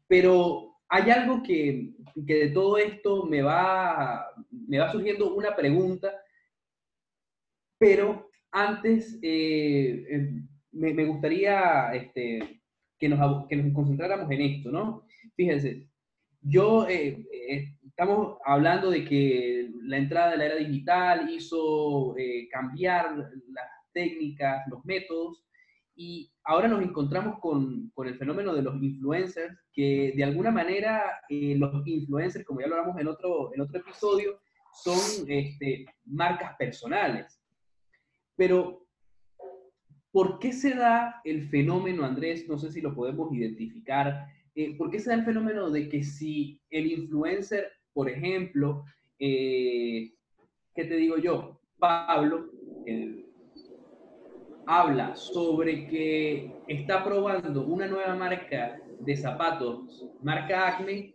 [0.07, 1.95] pero hay algo que,
[2.27, 6.13] que, de todo esto me va, me va surgiendo una pregunta,
[7.77, 9.19] pero antes
[10.77, 12.61] me, gustaría este,
[12.99, 15.05] que, nos, que nos concentráramos en esto, ¿no?
[15.35, 15.89] Fíjense,
[16.43, 22.49] yo, eh, eh, estamos hablando de que la entrada de la era digital hizo eh,
[22.51, 25.43] cambiar las técnicas, los métodos,
[25.97, 31.03] y ahora nos encontramos con, con, el fenómeno de los influencers, que de alguna manera
[31.31, 34.39] los influencers, como ya lo hablamos en otro, en otro episodio,
[34.85, 37.41] son este, marcas personales.
[38.37, 38.86] Pero
[40.17, 42.49] ¿Por qué se da el fenómeno, Andrés?
[42.49, 44.27] No sé si lo podemos identificar.
[44.55, 48.83] Eh, ¿Por qué se da el fenómeno de que si el influencer, por ejemplo,
[49.19, 50.15] eh,
[50.75, 51.61] ¿qué te digo yo?
[51.79, 52.47] Pablo
[54.65, 61.15] habla sobre que está probando una nueva marca de zapatos, marca Acme,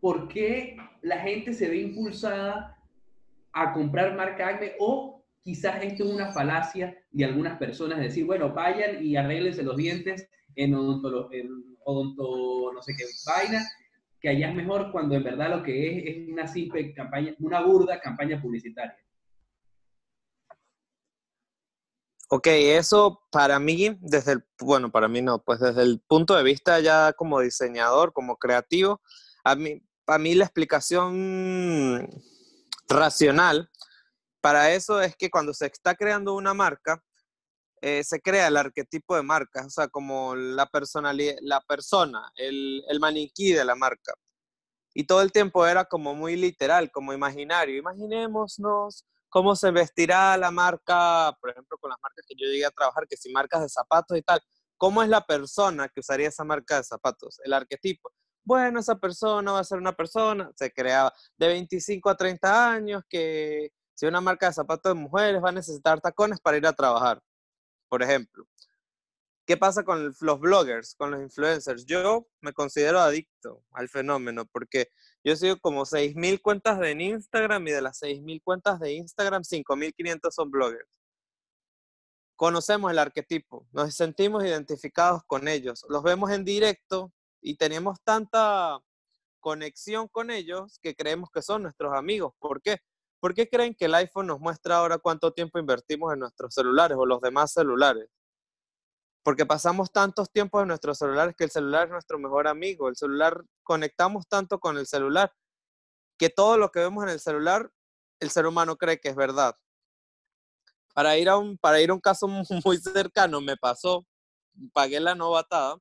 [0.00, 2.76] ¿por qué la gente se ve impulsada
[3.52, 5.15] a comprar marca Acme o
[5.46, 10.28] quizás esto es una falacia de algunas personas, decir, bueno, vayan y arréglense los dientes
[10.56, 11.48] en odonto, en
[11.84, 13.64] odonto no sé qué vaina,
[14.20, 17.60] que allá es mejor cuando en verdad lo que es es una simple campaña, una
[17.60, 18.98] burda campaña publicitaria.
[22.28, 26.42] Ok, eso para mí, desde el, bueno, para mí no, pues desde el punto de
[26.42, 29.00] vista ya como diseñador, como creativo,
[29.44, 32.10] a mí, a mí la explicación
[32.88, 33.70] racional
[34.46, 37.02] para eso es que cuando se está creando una marca,
[37.80, 42.84] eh, se crea el arquetipo de marca, o sea, como la personalidad, la persona, el,
[43.00, 44.14] maniquí de la marca.
[44.94, 47.76] Y todo el tiempo era como muy literal, como imaginario.
[47.76, 52.70] Imaginémonos cómo se vestirá la marca, por ejemplo, con las marcas que yo llegué a
[52.70, 54.40] trabajar, que si marcas de zapatos y tal,
[54.76, 57.40] ¿cómo es la persona que usaría esa marca de zapatos?
[57.42, 58.12] El arquetipo.
[58.44, 63.02] Bueno, esa persona va a ser una persona, se creaba de 25 a 30 años,
[63.08, 66.72] que si una marca de zapatos de mujeres va a necesitar tacones para ir a
[66.74, 67.20] trabajar,
[67.88, 68.46] por ejemplo.
[69.46, 71.86] ¿Qué pasa con los bloggers, con los influencers?
[71.86, 74.90] Yo me considero adicto al fenómeno porque
[75.24, 80.30] Yo sigo como 6.000 cuentas de Instagram y de las 6.000 cuentas de Instagram, 5.500
[80.30, 80.88] son bloggers.
[82.36, 88.78] Conocemos el arquetipo, nos sentimos identificados con ellos, los vemos en directo y tenemos tanta
[89.40, 92.34] conexión con ellos que creemos que son nuestros amigos.
[92.38, 92.78] ¿Por qué?
[93.20, 96.96] ¿Por qué creen que el iPhone nos muestra ahora cuánto tiempo invertimos en nuestros celulares
[96.98, 98.08] o los demás celulares?
[99.22, 102.88] Porque pasamos tantos tiempos en nuestros celulares que el celular es nuestro mejor amigo.
[102.88, 105.32] El celular, conectamos tanto con el celular
[106.18, 107.70] que todo lo que vemos en el celular,
[108.20, 109.56] el ser humano cree que es verdad.
[110.94, 112.28] Para ir a un, para ir un caso
[112.64, 114.06] muy cercano, me pasó,
[114.72, 115.78] pagué la novatada,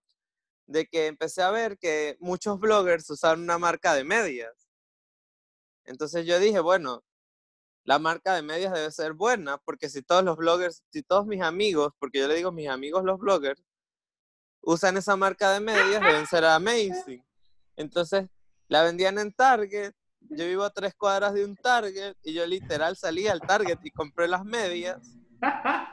[0.68, 4.68] de que empecé a ver que muchos bloggers usaban una marca de medias.
[5.86, 7.04] Entonces yo dije, bueno,
[7.86, 11.42] la marca de medias debe ser buena, porque si todos los bloggers, si todos mis
[11.42, 13.64] amigos, porque yo le digo mis amigos los bloggers,
[14.62, 17.24] usan esa marca de medias, deben ser amazing.
[17.76, 18.28] Entonces,
[18.68, 22.98] la vendían en Target, yo vivo a tres cuadras de un Target, y yo literal
[22.98, 25.00] salí al Target y compré las medias.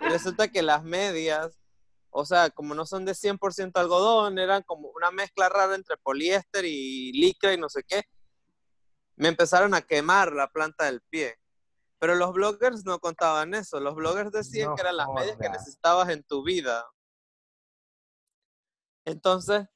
[0.00, 1.60] Y resulta que las medias,
[2.08, 6.64] o sea, como no son de 100% algodón, eran como una mezcla rara entre poliéster
[6.64, 8.04] y licra y no sé qué.
[9.16, 11.36] Me empezaron a quemar la planta del pie.
[12.02, 13.78] Pero los bloggers no contaban eso.
[13.78, 16.84] Los bloggers decían que eran las medias que necesitabas en tu vida.
[19.04, 19.68] Entonces,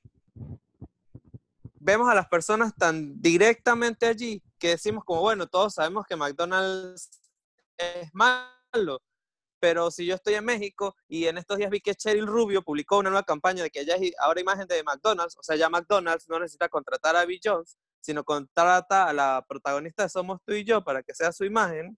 [1.75, 7.11] vemos a las personas tan directamente allí que decimos como, bueno, todos sabemos que McDonald's
[7.79, 9.01] es malo,
[9.61, 12.99] pero si yo estoy en México y en estos días vi que Cheryl Rubio publicó
[12.99, 16.41] una nueva campaña de que ya ahora imagen de McDonald's, o sea, ya McDonald's no
[16.41, 20.83] necesita contratar a Bill Jones, sino contrata a la protagonista de Somos tú y yo
[20.83, 21.97] para que sea su imagen,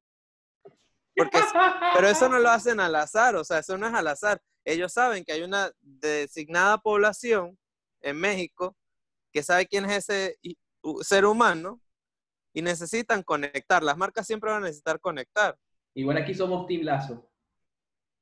[1.94, 4.40] pero eso no lo hacen al azar, o sea, eso no es al azar.
[4.64, 7.59] Ellos saben que hay una designada población
[8.00, 8.76] en México
[9.33, 10.37] que sabe quién es ese
[11.02, 11.81] ser humano
[12.52, 13.83] y necesitan conectar.
[13.83, 15.57] Las marcas siempre van a necesitar conectar.
[15.94, 17.24] Igual aquí somos Team Lazo.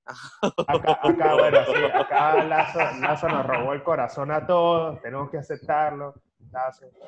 [0.68, 5.38] Acá, acá, bueno, sí, acá Lazo, Lazo nos robó el corazón a todos, tenemos que
[5.38, 6.14] aceptarlo.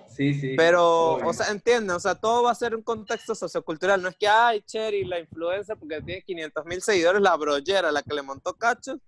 [0.08, 0.54] Sí, sí.
[0.56, 4.02] Pero, o sea, entienden, o sea, todo va a ser un contexto sociocultural.
[4.02, 8.02] No es que, ay, Cherry, la influencia, porque tiene 500 mil seguidores, la brollera, la
[8.02, 8.98] que le montó cachos,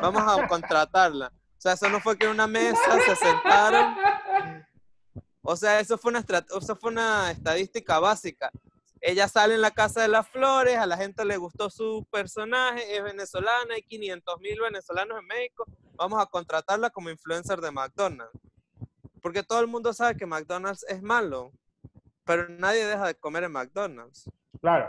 [0.00, 1.26] vamos a contratarla.
[1.26, 3.96] O sea, eso no fue que en una mesa se sentaron.
[5.42, 6.24] O sea, eso fue una,
[6.56, 8.50] eso fue una estadística básica.
[9.00, 12.96] Ella sale en la Casa de las Flores, a la gente le gustó su personaje,
[12.96, 18.32] es venezolana, hay 500 mil venezolanos en México, vamos a contratarla como influencer de McDonald's.
[19.26, 21.50] Porque todo el mundo sabe que McDonald's es malo,
[22.24, 24.30] pero nadie deja de comer en McDonald's.
[24.60, 24.88] Claro,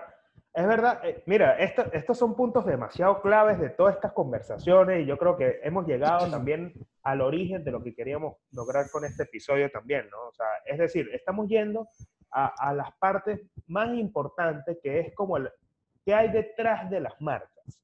[0.54, 1.04] es verdad.
[1.04, 5.60] Eh, mira, estos son puntos demasiado claves de todas estas conversaciones y yo creo que
[5.63, 6.71] hemos llegado también
[7.02, 10.28] al origen de lo que queríamos lograr con este episodio también, ¿no?
[10.28, 11.88] O sea, es decir, estamos yendo
[12.30, 15.50] a, las partes más importantes que es como el,
[16.06, 17.84] qué hay detrás de las marcas.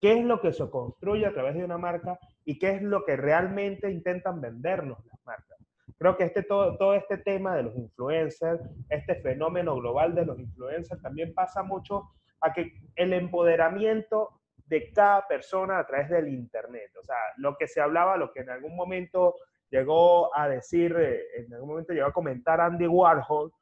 [0.00, 3.04] ¿Qué es lo que se construye a través de una marca y qué es lo
[3.04, 5.59] que realmente intentan vendernos las marcas?
[6.00, 10.38] Creo que este, todo, todo este tema de los influencers, este fenómeno global de los
[10.38, 12.08] influencers, también pasa mucho
[12.40, 16.90] a que el empoderamiento de cada persona a través del Internet.
[16.98, 19.34] O sea, lo que se hablaba, lo que en algún momento
[19.70, 23.52] llegó a decir, eh, en algún momento llegó a comentar Andy Warhol,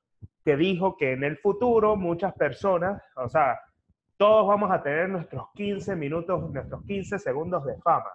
[0.44, 3.58] que dijo que en el futuro muchas personas, o sea,
[4.16, 8.12] todos vamos a tener nuestros 15 minutos, nuestros 15 segundos de fama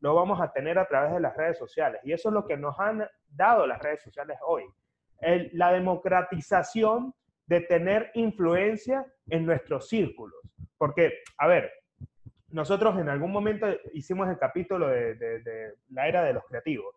[0.00, 2.00] lo vamos a tener a través de las redes sociales.
[2.04, 4.64] Y eso es lo que nos han dado las redes sociales hoy.
[5.52, 7.12] la democratización
[7.46, 10.38] de tener influencia en nuestros círculos.
[10.76, 11.72] Porque, a ver,
[12.50, 16.94] nosotros en algún momento hicimos el capítulo de, la era de los creativos,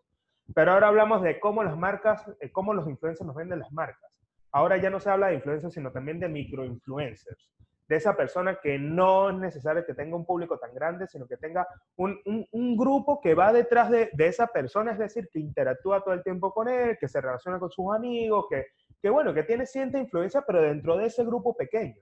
[0.54, 4.10] pero ahora hablamos de cómo las marcas, eh, cómo los influencers nos venden las marcas.
[4.52, 7.50] Ahora ya no se habla de influencers, sino también de microinfluencers
[7.92, 11.36] de esa persona que no es necesario que tenga un público tan grande, sino que
[11.36, 12.18] tenga un,
[12.50, 16.22] un, grupo que va detrás de, de, esa persona, es decir, que interactúa todo el
[16.22, 18.68] tiempo con él, que se relaciona con sus amigos, que,
[19.02, 22.00] que bueno, que tiene cierta influencia, pero dentro de ese grupo pequeño.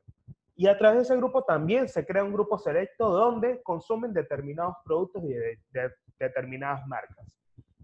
[0.54, 4.76] Y a través de ese grupo también se crea un grupo selecto donde consumen determinados
[4.84, 7.36] productos y de, de determinadas marcas.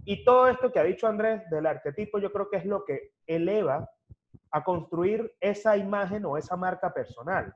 [0.05, 3.15] Y todo esto que ha dicho Andrés del arquetipo, yo creo que es lo que
[3.27, 3.91] eleva
[4.53, 7.53] a construir esa imagen o esa marca personal.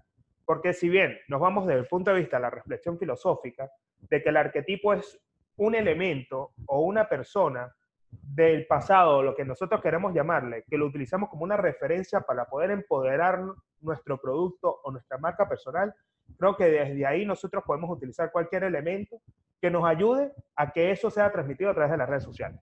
[0.51, 3.71] Porque si bien nos vamos desde el punto de vista de la reflexión filosófica,
[4.01, 5.17] de que el arquetipo es
[5.55, 7.73] un elemento o una persona
[8.11, 12.73] del pasado, lo que nosotros queremos llamarle, que lo utilizamos como una referencia para poder
[12.73, 13.45] empoderar
[13.81, 15.95] nuestro producto o nuestra marca personal,
[16.37, 19.23] creo que desde ahí nosotros podemos utilizar cualquier elemento
[19.61, 22.61] que nos ayude a que eso sea transmitido a través de las redes sociales.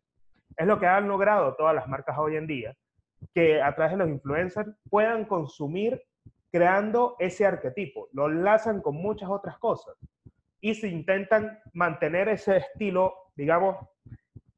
[0.59, 2.77] Es lo que han logrado todas las marcas hoy en día,
[3.33, 5.99] que a través de los influencers puedan consumir
[6.51, 8.09] creando ese arquetipo.
[8.13, 9.95] Lo enlazan con muchas otras cosas
[10.61, 13.77] y se intentan mantener ese estilo, digamos,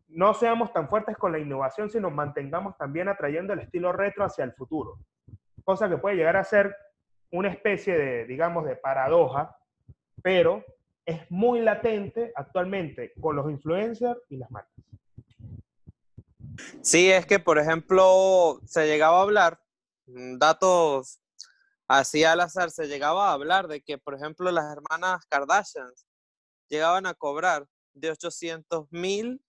[0.09, 4.45] no seamos tan fuertes con la innovación, sino mantengamos también atrayendo el estilo retro hacia
[4.45, 4.99] el futuro.
[5.65, 6.75] Cosa que puede llegar a ser
[7.31, 9.57] una especie de, digamos, de paradoja,
[10.23, 10.65] pero
[11.05, 14.75] es muy latente actualmente con los influencers y las marcas.
[16.83, 19.61] Sí, es que, por ejemplo, se llegaba a hablar,
[20.07, 21.21] mm, datos
[21.91, 26.07] así al azar, se llegaba a hablar de que, por ejemplo, las hermanas Kardashians
[26.69, 29.43] llegaban a cobrar de 800 mil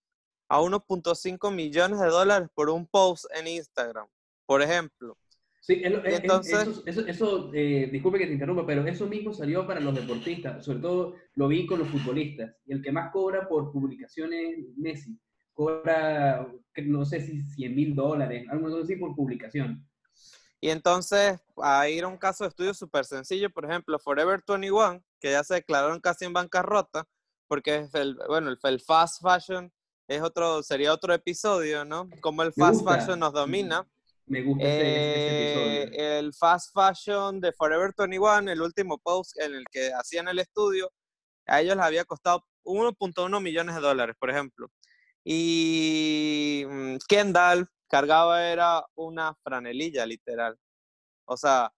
[0.49, 4.07] a 1.5 millones de dólares por un post en Instagram,
[4.47, 5.15] por ejemplo.
[5.59, 9.93] Sí, entonces, eso, eso, eh, disculpe que te interrumpa, pero eso mismo salió para los
[9.93, 12.55] deportistas, sobre todo lo vi con los futbolistas.
[12.65, 15.15] Y el que más cobra por publicaciones, Messi,
[15.53, 16.51] cobra,
[16.85, 19.87] no sé si 100 mil dólares, algo así por publicación.
[20.64, 25.03] Y entonces, a ir a un caso de estudio súper sencillo, por ejemplo, Forever 21,
[25.20, 27.07] que ya se declararon casi en bancarrota,
[27.47, 29.74] porque es el, bueno, el, fast fashion
[30.07, 32.07] es otro, sería otro episodio, ¿no?
[32.22, 33.88] Como el fast fashion nos domina.
[34.28, 35.99] Me gusta ese, episodio.
[35.99, 40.38] Eh, el fast fashion de Forever 21, el último post en el que hacían el
[40.38, 40.91] estudio,
[41.47, 44.68] a ellos les había costado 1.1 millones de dólares, por ejemplo.
[45.24, 50.57] Y mm, Kendall cargaba era una franelilla, literal.
[51.26, 51.72] O sea,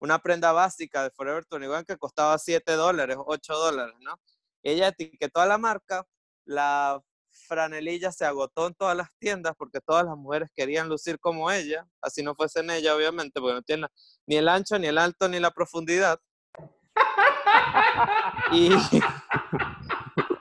[0.00, 4.14] una prenda básica de Forever 21 que costaba 7 dólares, 8 dólares, ¿no?
[4.62, 6.04] Ella etiquetó a la marca,
[6.44, 7.00] la
[7.46, 11.86] franelilla se agotó en todas las tiendas porque todas las mujeres querían lucir como ella,
[12.02, 13.86] así no fuesen ella, obviamente, porque no tiene
[14.26, 16.18] ni el ancho, ni el alto, ni la profundidad.
[18.52, 18.70] y,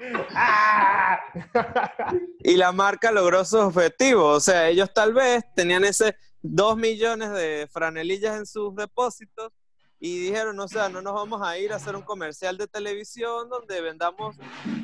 [2.39, 7.31] y la marca logró su objetivo, o sea, ellos tal vez tenían ese dos millones
[7.31, 9.51] de franelillas en sus depósitos
[9.99, 13.49] y dijeron, o sea, no nos vamos a ir a hacer un comercial de televisión
[13.49, 14.37] donde vendamos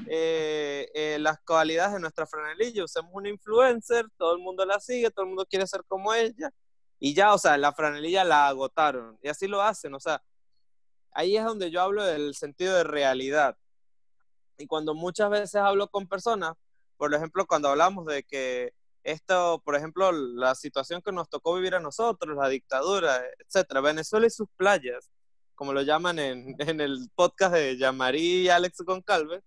[0.08, 5.12] eh, eh, las cualidades de nuestra franelilla, usemos una influencer, todo el mundo la sigue,
[5.12, 6.50] todo el mundo quiere ser como ella,
[7.00, 10.22] y ya, o sea, la franelilla la agotaron, y así lo hacen, o sea,
[11.12, 13.56] ahí es donde yo hablo del sentido de realidad.
[14.58, 16.54] Y cuando muchas veces hablo con personas,
[16.98, 18.74] por ejemplo, cuando hablamos de que
[19.04, 24.28] esto, por ejemplo, la situación que nos tocó vivir a nosotros, la dictadura, etcétera, Venezuela
[24.28, 25.10] y sus playas,
[25.56, 29.44] como lo llaman en, en el podcast de Yamarí y Alex Goncalves,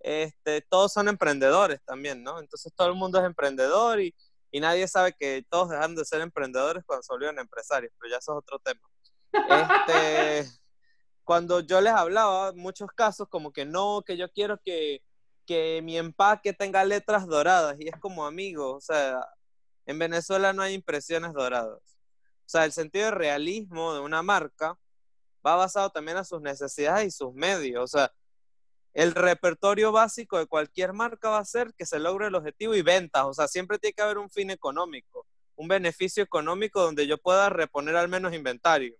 [0.00, 2.38] este, todos son emprendedores también, ¿no?
[2.40, 4.14] Entonces todo el mundo es emprendedor y,
[4.50, 8.18] y nadie sabe que todos dejan de ser emprendedores cuando se volvieron empresarios, pero ya
[8.18, 8.80] eso es otro tema.
[9.88, 10.48] Este,
[11.28, 15.02] cuando yo les hablaba, muchos casos como que no, que yo quiero que
[15.44, 19.26] que mi empaque tenga letras doradas y es como amigo, o sea,
[19.84, 21.80] en Venezuela no hay impresiones doradas.
[21.80, 24.78] O sea, el sentido de realismo de una marca
[25.46, 27.84] va basado también a sus necesidades y sus medios.
[27.84, 28.10] O sea,
[28.94, 32.82] el repertorio básico de cualquier marca va a ser que se logre el objetivo y
[32.82, 33.24] ventas.
[33.24, 35.26] O sea, siempre tiene que haber un fin económico,
[35.56, 38.96] un beneficio económico donde yo pueda reponer al menos inventario.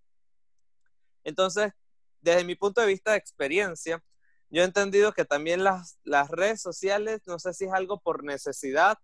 [1.24, 1.72] Entonces,
[2.21, 4.03] desde mi punto de vista de experiencia,
[4.51, 5.99] yo he entendido que también las,
[6.31, 8.99] redes sociales, no sé si es algo por necesidad,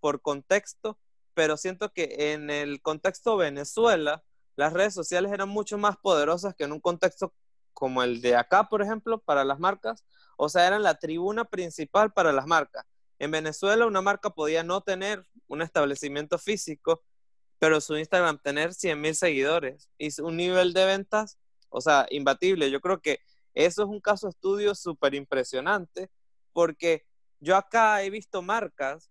[0.00, 0.98] por contexto,
[1.34, 4.24] pero siento que en el contexto Venezuela,
[4.56, 7.32] las redes sociales eran mucho más poderosas que en un contexto
[7.72, 10.04] como el de acá, por ejemplo, para las marcas.
[10.36, 12.84] O sea, eran la tribuna principal para las marcas.
[13.20, 17.04] En Venezuela una marca podía no tener un establecimiento físico,
[17.60, 21.38] pero su Instagram tener 100 mil seguidores y un nivel de ventas,
[21.68, 22.70] o sea, imbatible.
[22.70, 23.20] Yo creo que
[23.54, 26.10] eso es un caso de estudio súper impresionante
[26.52, 27.06] porque
[27.40, 29.10] yo acá he visto marcas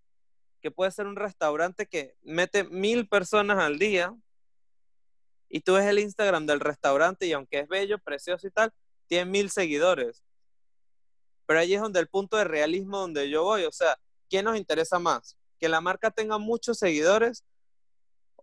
[0.62, 4.16] que puede ser un restaurante que mete mil personas al día
[5.50, 8.74] y tú ves el Instagram del restaurante y aunque es bello, precioso y tal,
[9.08, 10.24] tiene mil seguidores.
[11.46, 13.98] Pero ahí es donde el punto de realismo donde yo voy, o sea,
[14.30, 15.38] ¿quién nos interesa más?
[15.60, 17.46] ¿Que la marca tenga muchos seguidores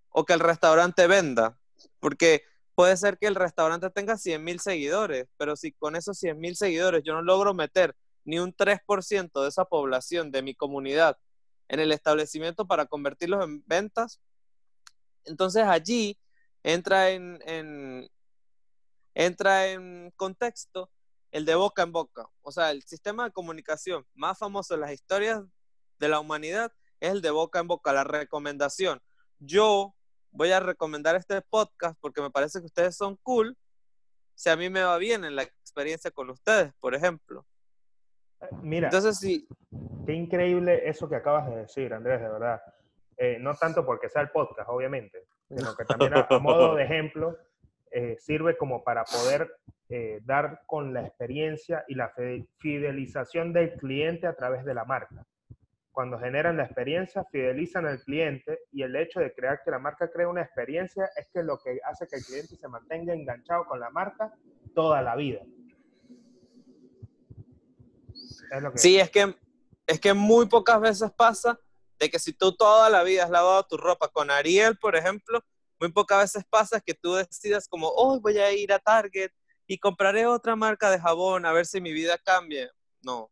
[0.09, 1.59] o que el restaurante venda?
[2.01, 2.45] Porque
[2.75, 6.57] puede ser que el restaurante tenga 100 mil seguidores, pero si con esos 100 mil
[6.57, 7.95] seguidores yo no logro meter
[8.25, 11.19] ni un 3% de esa población de mi comunidad
[11.69, 14.21] en el establecimiento para convertirlos en ventas,
[15.25, 16.19] entonces allí
[16.63, 17.39] entra en,
[19.15, 20.91] entra en contexto
[21.31, 22.29] el de boca en boca.
[22.43, 25.43] O sea, el sistema de comunicación más famoso en las historias
[25.99, 29.03] de la humanidad es el de boca en boca, la recomendación.
[29.39, 29.95] Yo
[30.35, 33.57] voy a recomendar este podcast porque me parece que ustedes son cool.
[34.35, 37.47] Si a mí me va bien en la experiencia con ustedes, por ejemplo.
[38.41, 39.47] Eh, mira, entonces sí.
[40.05, 42.61] Qué increíble eso que acabas de decir, Andrés, de verdad.
[43.17, 47.39] Eh, no tanto porque sea el podcast, obviamente, sino que también a, modo de ejemplo
[47.91, 49.57] eh, sirve como para poder
[49.89, 52.13] eh, dar con la experiencia y la
[52.59, 55.25] fidelización del cliente a través de la marca.
[55.95, 60.11] Cuando generan la experiencia, fidelizan al cliente y el hecho de crear que la marca
[60.11, 63.79] cree una experiencia es que lo que hace que el cliente se mantenga enganchado con
[63.79, 64.35] la marca
[64.75, 65.43] toda la vida.
[68.75, 69.37] sí, es que,
[69.87, 71.61] es que muy pocas veces pasa
[72.01, 75.45] de que si tú toda la vida has lavado tu ropa con Ariel, por ejemplo,
[75.79, 79.31] muy pocas veces pasa que tú decidas como, oh, voy a ir a Target
[79.69, 82.69] y compraré otra marca de jabón a ver si mi vida cambia.
[83.01, 83.31] No.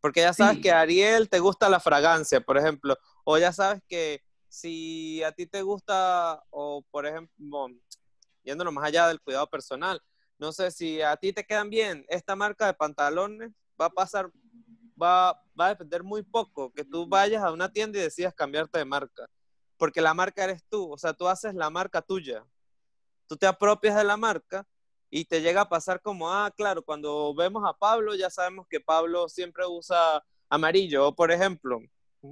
[0.00, 4.22] Porque ya sabes que Ariel te gusta la fragancia, por ejemplo, o ya sabes que
[4.48, 7.68] si a ti te gusta, o por ejemplo,
[8.42, 10.00] yéndonos más allá del cuidado personal,
[10.38, 14.30] no sé si a ti te quedan bien esta marca de pantalones, va a pasar,
[15.00, 18.78] va, va a depender muy poco que tú vayas a una tienda y decidas cambiarte
[18.78, 19.26] de marca,
[19.76, 22.44] porque la marca eres tú, o sea, tú haces la marca tuya,
[23.26, 24.66] tú te apropias de la marca
[25.16, 28.80] y te llega a pasar como, ah, claro, cuando vemos a Pablo ya sabemos que
[28.80, 31.78] Pablo siempre usa amarillo, o por ejemplo,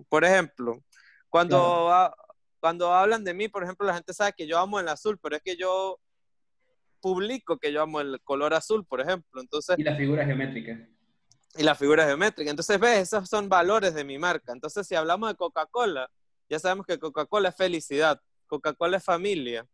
[0.08, 0.82] por ejemplo,
[1.28, 1.92] cuando,
[2.58, 5.36] cuando hablan de mí, por ejemplo, la gente sabe que yo amo el azul, pero
[5.36, 6.00] es que yo
[7.00, 9.40] publico que yo amo el color azul, por ejemplo.
[9.40, 10.88] Entonces, y la figura geométrica
[11.56, 12.50] y la figura geométrica.
[12.50, 14.52] Entonces, ves, esos son valores de mi marca.
[14.52, 16.10] Entonces, si hablamos de Coca-Cola,
[16.48, 19.64] ya sabemos que Coca-Cola es felicidad, Coca-Cola es familia.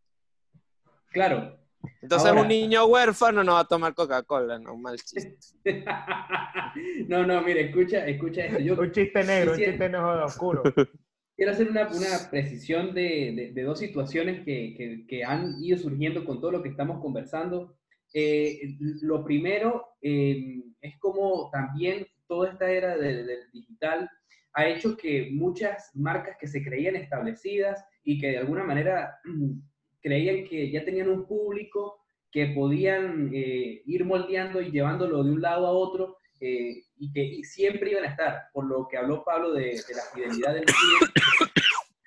[1.07, 1.57] Claro.
[2.01, 5.37] Entonces, un niño huérfano no va a tomar Coca-Cola, no, mal chiste.
[7.07, 8.59] no, no, mire, escucha, escucha esto.
[8.59, 10.63] Yo, un chiste negro, un chiste negro oscuro.
[11.35, 16.25] Quiero hacer una, una precisión de, de, dos situaciones que, que, que han ido surgiendo
[16.25, 17.79] con todo lo que estamos conversando
[18.13, 24.09] eh, lo primero eh, es como también toda esta era del, digital
[24.53, 29.19] ha hecho que muchas marcas que se creían establecidas y que de alguna manera
[30.01, 35.41] creían que ya tenían un público que podían eh, ir moldeando y llevándolo de un
[35.41, 39.73] lado a otro y que siempre iban a estar, por lo que habló Pablo de,
[39.95, 40.65] la fidelidad del,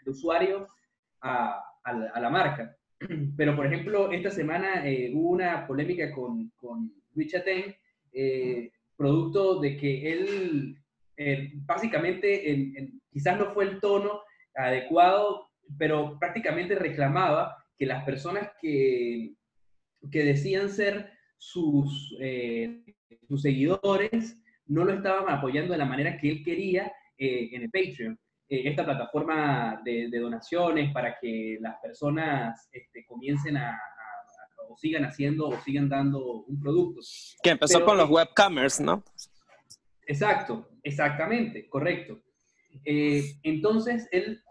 [0.07, 0.69] usuario
[1.23, 2.77] a, la marca.
[3.37, 6.93] Pero, por ejemplo, esta semana eh, hubo una polémica con, con
[8.13, 10.77] eh, producto de que él,
[11.17, 14.21] eh, básicamente, quizás no fue el tono
[14.55, 19.35] adecuado, pero prácticamente reclamaba que las personas que,
[20.11, 22.17] que decían ser sus,
[23.29, 28.19] sus seguidores no lo estaban apoyando de la manera que él quería en el Patreon.
[28.53, 33.81] Eh, esta plataforma de, donaciones para que las personas este, comiencen a,
[34.69, 37.01] o sigan haciendo o sigan dando un producto.
[37.43, 39.03] Que empezó con los webcamers, ¿no?
[40.07, 42.21] Exacto, exactamente, correcto.
[42.85, 44.43] Eh, entonces, él,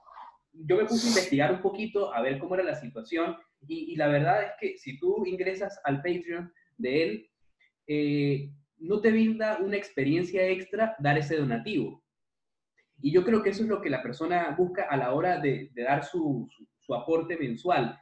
[0.53, 3.37] yo me puse a investigar un poquito a ver cómo era la situación
[3.67, 7.29] y, la verdad es que si tú ingresas al Patreon de él,
[7.87, 12.03] eh, no te brinda una experiencia extra dar ese donativo.
[13.01, 15.71] Y yo creo que eso es lo que la persona busca a la hora de,
[15.75, 16.47] dar su,
[16.93, 17.97] aporte mensual.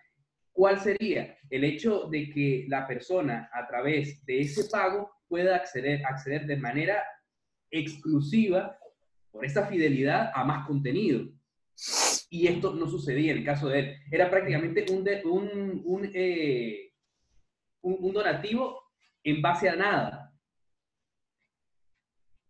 [0.52, 1.38] ¿Cuál sería?
[1.50, 6.58] El hecho de que la persona a través de ese pago pueda acceder, acceder de
[6.58, 7.04] manera
[7.70, 8.78] exclusiva
[9.32, 11.30] por esa fidelidad a más contenido.
[12.30, 13.96] Y esto no sucedía en el caso de él.
[14.12, 16.92] Era prácticamente un, un, un, eh,
[17.82, 18.84] un donativo
[19.24, 20.30] en base a nada.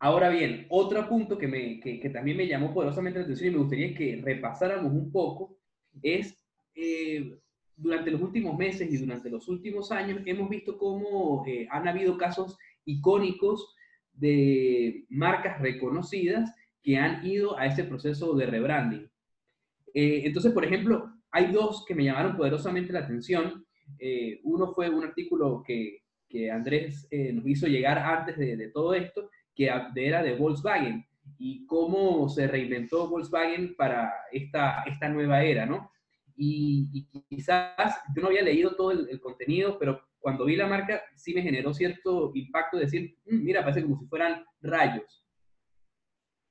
[0.01, 3.61] Ahora bien, otro punto que, me, que, también me llamó poderosamente la atención y me
[3.61, 5.57] gustaría que repasáramos un poco
[6.01, 6.39] es,
[6.73, 7.37] eh,
[7.75, 12.17] durante los últimos meses y durante los últimos años hemos visto cómo eh, han habido
[12.17, 13.75] casos icónicos
[14.13, 16.49] de marcas reconocidas
[16.81, 19.09] que han ido a ese proceso de rebranding.
[19.93, 23.65] Eh, entonces, por ejemplo, hay dos que me llamaron poderosamente la atención.
[24.43, 29.29] uno fue un artículo que, que Andrés nos hizo llegar antes de, de todo esto,
[29.55, 31.05] que era de Volkswagen
[31.37, 35.91] y cómo se reinventó Volkswagen para esta, esta nueva era, ¿no?
[36.35, 41.33] Y, quizás yo no había leído todo el, contenido, pero cuando vi la marca sí
[41.33, 45.25] me generó cierto impacto de decir, mm, mira, parece como si fueran rayos.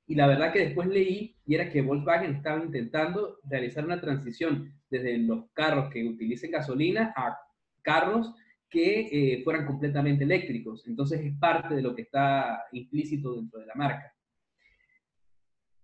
[0.09, 4.73] Y la verdad que después leí y era que Volkswagen estaba intentando realizar una transición
[4.89, 7.37] desde los carros que utilicen gasolina a
[7.83, 8.33] carros
[8.71, 10.87] que eh, fueran completamente eléctricos.
[10.87, 14.11] Entonces es parte de lo que está implícito dentro de la marca.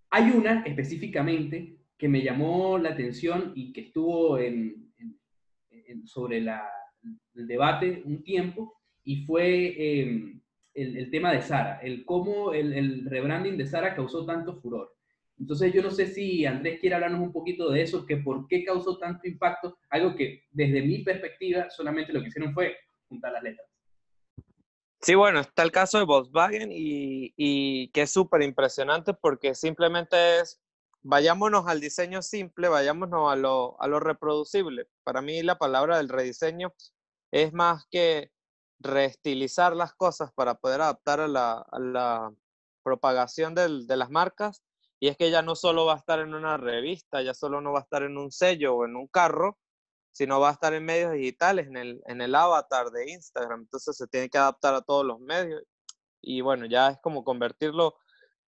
[0.09, 4.91] Hay una específicamente que me llamó la atención y que estuvo en,
[6.05, 10.41] sobre el debate un tiempo y fue em,
[10.75, 14.93] el, tema de Sara, el cómo el, rebranding de Sara causó tanto furor.
[15.39, 18.63] Entonces yo no sé si Andrés quiere hablarnos un poquito de eso, que por qué
[18.63, 22.75] causó tanto impacto, algo que desde mi perspectiva solamente lo que hicieron fue
[23.07, 23.67] juntar las letras.
[25.01, 30.61] Sí, bueno, está el caso de Volkswagen y, que es súper impresionante porque simplemente es,
[31.03, 34.87] vayámonos al diseño simple, vayámonos a lo, a lo reproducible.
[35.03, 36.73] Para mí la palabra del rediseño
[37.31, 38.31] es más que
[38.85, 42.31] reestilizar las cosas para poder adaptar a la,
[42.83, 44.61] propagación de las marcas.
[44.99, 47.73] Y es que ya no solo va a estar en una revista, ya solo no
[47.73, 49.57] va a estar en un sello o en un carro,
[50.11, 53.61] sino va a estar en medios digitales, en el, en el avatar de Instagram.
[53.61, 55.63] Entonces se tiene que adaptar a todos los medios.
[56.21, 57.95] Y bueno, ya es como convertirlo,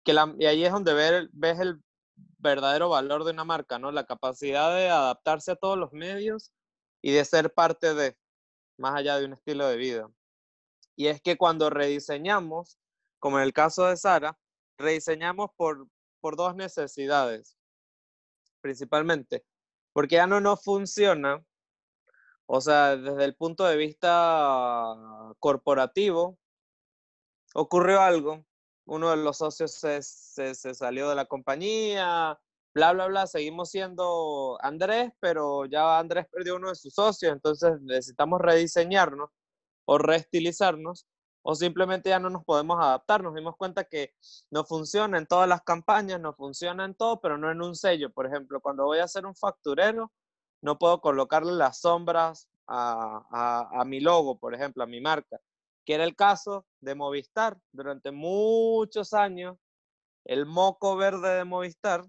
[0.04, 1.82] que la, y ahí es donde ver, ves el
[2.16, 3.92] verdadero valor de una marca, ¿no?
[3.92, 6.52] La capacidad de adaptarse a todos los medios
[7.02, 8.18] y de ser parte de,
[8.78, 10.10] más allá de un estilo de vida.
[10.96, 12.80] Y es que cuando rediseñamos,
[13.20, 14.38] como en el caso de Sara,
[14.78, 15.88] rediseñamos por,
[16.22, 17.58] por dos necesidades,
[18.62, 19.46] principalmente.
[19.94, 21.44] Porque ya no nos funciona
[22.46, 24.96] o sea, desde el punto de vista
[25.40, 26.38] corporativo,
[27.54, 28.46] ocurrió algo.
[28.86, 32.38] Uno de los socios se, se, salió de la compañía,
[32.74, 33.28] bla, bla, bla.
[33.28, 39.30] Seguimos siendo Andrés, pero ya Andrés perdió uno de sus socios, entonces necesitamos rediseñarnos
[39.86, 41.08] o reestilizarnos
[41.44, 43.22] o simplemente ya no nos podemos adaptar.
[43.22, 44.14] Nos dimos cuenta que
[44.50, 48.12] no funciona en todas las campañas, no funciona en todo, pero no en un sello.
[48.12, 50.12] Por ejemplo, cuando voy a hacer un facturero,
[50.62, 55.38] no puedo colocarle las sombras a, mi logo, por ejemplo, a mi marca,
[55.86, 57.58] que era el caso de Movistar.
[57.74, 59.58] Durante muchos años,
[60.24, 62.06] el moco verde de Movistar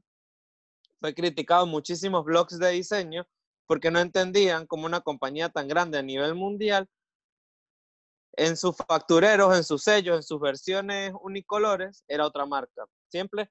[1.01, 3.27] fue criticado en muchísimos blogs de diseño
[3.67, 6.89] porque no entendían cómo una compañía tan grande a nivel mundial,
[8.37, 12.85] en sus factureros, en sus sellos, en sus versiones unicolores, era otra marca.
[13.09, 13.51] Siempre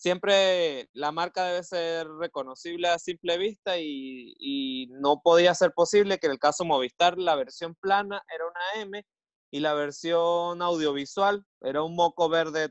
[0.00, 6.26] siempre la marca debe ser reconocible a simple vista y, no podía ser posible que
[6.26, 9.04] en el caso Movistar la versión plana era una M
[9.50, 12.70] y la versión audiovisual era un moco verde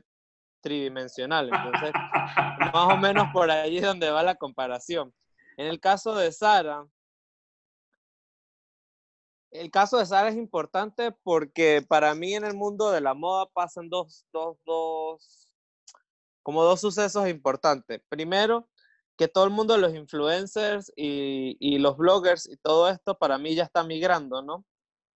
[0.60, 1.50] tridimensional.
[1.52, 1.92] Entonces,
[2.74, 5.12] más o menos por ahí es donde va la comparación.
[5.56, 6.84] En el caso de Sara,
[9.50, 13.46] el caso de Sara es importante porque para mí en el mundo de la moda
[13.46, 15.48] pasan dos, dos, dos
[16.42, 18.00] como dos sucesos importantes.
[18.08, 18.68] Primero,
[19.16, 23.64] que todo el mundo, los influencers y, los bloggers y todo esto, para mí ya
[23.64, 24.64] está migrando, ¿no?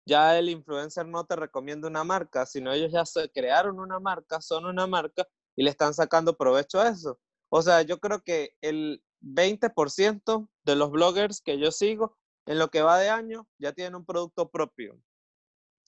[0.06, 4.40] Ya el influencer no te recomienda una marca, sino ellos ya se crearon una marca,
[4.40, 7.18] son una marca y le están sacando provecho a eso.
[7.50, 12.16] O sea, yo creo que el 20% de los bloggers que yo sigo,
[12.50, 14.98] en lo que va de año, ya tienen un producto propio.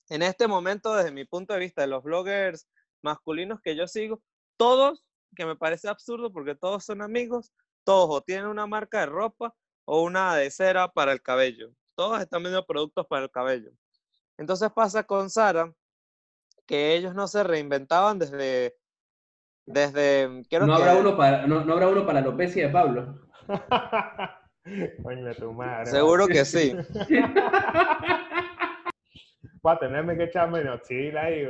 [0.08, 2.68] En este momento, desde mi punto de vista, de los bloggers
[3.02, 4.22] masculinos que yo sigo,
[4.56, 5.04] todos
[5.34, 7.52] que me parece absurdo porque todos son amigos,
[7.82, 9.52] todos o tienen una marca de ropa
[9.86, 11.72] o una de cera para el cabello.
[11.96, 13.72] Todos están vendiendo productos para el cabello.
[14.38, 15.72] Entonces pasa con Sara
[16.64, 18.76] que ellos no se reinventaban desde
[19.66, 23.20] desde no habrá uno para no, habrá uno para de Pablo.
[25.38, 25.86] tu madre.
[25.86, 26.74] Seguro que sí.
[29.64, 31.46] Va a tenerme que echarme nochila ahí,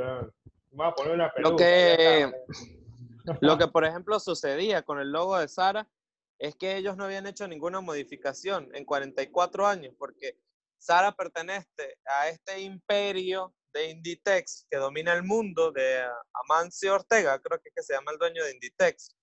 [0.70, 1.50] Voy a poner una peluca.
[1.50, 2.30] Lo que,
[3.40, 5.88] lo que, por ejemplo, sucedía con el logo de Sara
[6.38, 10.38] es que ellos no habían hecho ninguna modificación en 44 años, porque
[10.78, 16.02] Sara pertenece a este imperio de Inditex que domina el mundo, de
[16.44, 19.14] Amancio Ortega, creo que, es que se llama el dueño de Inditex.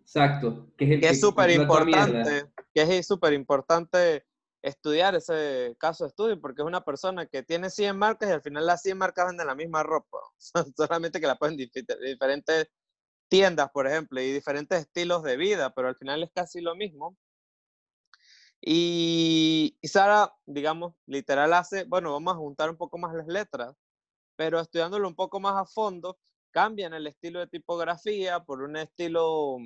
[0.00, 0.72] Exacto.
[0.76, 4.24] Que es súper importante, que es súper importante
[4.62, 8.42] estudiar ese caso de estudio, porque es una persona que tiene 100 marcas y al
[8.42, 10.18] final las 100 marcas venden la misma ropa,
[10.76, 12.68] solamente que la ponen diferentes
[13.28, 17.16] tiendas, por ejemplo, y diferentes estilos de vida, pero al final es casi lo mismo.
[18.64, 23.74] Y, Sara, digamos, literal hace, bueno, vamos a juntar un poco más las letras,
[24.36, 26.18] pero estudiándolo un poco más a fondo,
[26.52, 29.56] cambian el estilo de tipografía por un estilo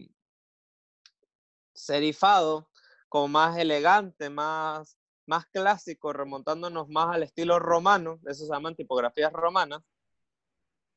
[1.77, 2.69] serifado,
[3.09, 9.33] como más elegante, más, más clásico, remontándonos más al estilo romano, eso se llaman tipografías
[9.33, 9.83] romanas.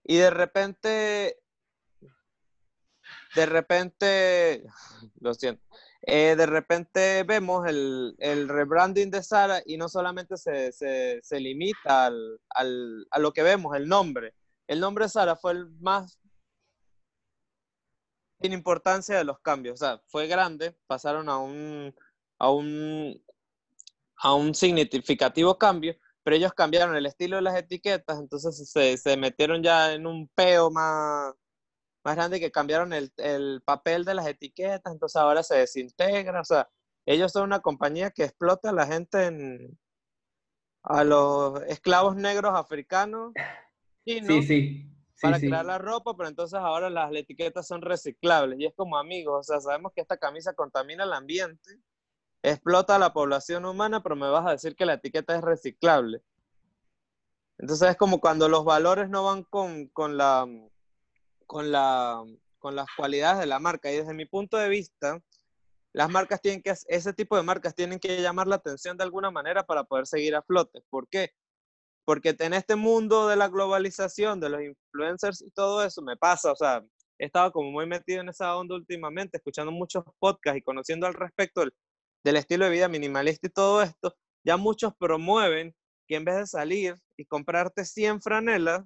[0.04, 1.40] Y de repente
[3.36, 4.64] de repente,
[5.20, 5.64] lo siento,
[6.02, 8.16] eh, de repente vemos el,
[8.48, 14.34] rebranding de Sara y no solamente se, limita al, a lo que vemos, el nombre.
[14.68, 16.19] El nombre Sara fue el más
[18.42, 19.82] sin importancia de los cambios.
[19.82, 21.94] O sea, fue grande, pasaron a un,
[22.40, 23.22] a un,
[24.18, 29.18] a un significativo cambio, pero ellos cambiaron el estilo de las etiquetas, entonces se, se
[29.18, 31.34] metieron ya en un peo más,
[32.04, 36.46] más grande que cambiaron el, el papel de las etiquetas, entonces ahora se desintegra, o
[36.46, 36.70] sea,
[37.06, 39.80] ellos son una compañía que explota a la gente en,
[40.84, 43.34] a los esclavos negros africanos
[44.06, 44.90] sí, sí,
[45.22, 49.40] para crear la ropa, pero entonces ahora las etiquetas son reciclables y es como amigos,
[49.40, 51.80] o sea, sabemos que esta camisa contamina el ambiente,
[52.44, 56.22] explota a la población humana, pero me vas a decir que la etiqueta es reciclable.
[57.58, 60.48] Entonces es como cuando los valores no van con, con, la,
[61.46, 62.24] con, la,
[62.58, 63.92] con las cualidades de la marca.
[63.92, 65.22] Y desde mi punto de vista,
[65.92, 69.30] las marcas tienen que, ese tipo de marcas tienen que llamar la atención de alguna
[69.30, 70.82] manera para poder seguir a flote.
[70.90, 71.34] ¿Por qué?
[72.10, 76.52] Porque en este mundo de la globalización, de los influencers y todo eso, me pasa,
[76.52, 76.84] o sea,
[77.20, 81.14] he estado como muy metido en esa onda últimamente, escuchando muchos podcasts y conociendo al
[81.14, 81.72] respecto del,
[82.24, 85.76] del estilo de vida minimalista y todo esto, ya muchos promueven
[86.08, 88.84] que en vez de salir y comprarte 100 franelas,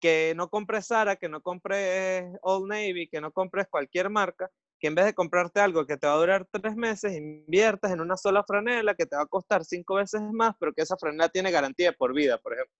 [0.00, 4.48] que no compres Zara, que no compres Old Navy, que no compres cualquier marca,
[4.82, 8.00] que en vez de comprarte algo que te va a durar tres meses, inviertas en
[8.00, 11.28] una sola franela que te va a costar cinco veces más, pero que esa franela
[11.28, 12.74] tiene garantía por vida, por ejemplo.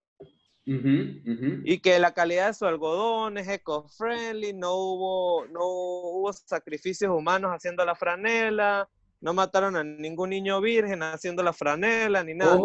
[1.64, 7.52] Y que la calidad de su algodón es eco-friendly, no hubo, no hubo sacrificios humanos
[7.52, 8.90] haciendo la franela,
[9.22, 12.58] no mataron a ningún niño virgen haciendo la franela ni nada.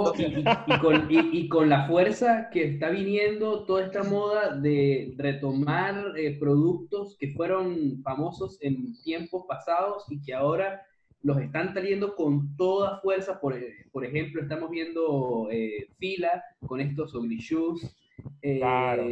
[1.31, 7.31] y, con, la fuerza que está viniendo toda esta moda de retomar eh, productos que
[7.33, 10.81] fueron famosos en tiempos pasados y que ahora
[11.21, 13.39] los están saliendo con toda fuerza.
[13.39, 13.55] Por,
[13.91, 17.95] por ejemplo, estamos viendo eh, fila con estos ugly shoes.
[18.41, 19.05] Claro,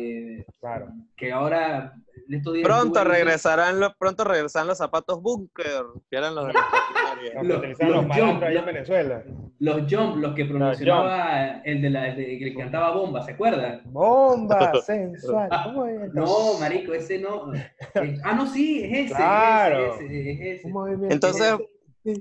[0.60, 0.88] claro.
[1.16, 1.94] Que ahora
[2.64, 6.64] pronto regresarán los, pronto regresarán los zapatos bunker, que eran los de los,
[7.44, 9.24] los, jump, en Venezuela.
[9.60, 13.82] Los jump, los que promocionaba el de la el que cantaba bomba, ¿se acuerdan?
[13.86, 15.50] Bomba sensual.
[15.64, 16.14] ¿Cómo es?
[16.14, 17.52] No, marico, ese no.
[18.24, 19.16] ah, no, sí, es ese.
[19.16, 19.96] Claro.
[19.96, 21.14] Es ese, es ese.
[21.14, 21.56] Entonces,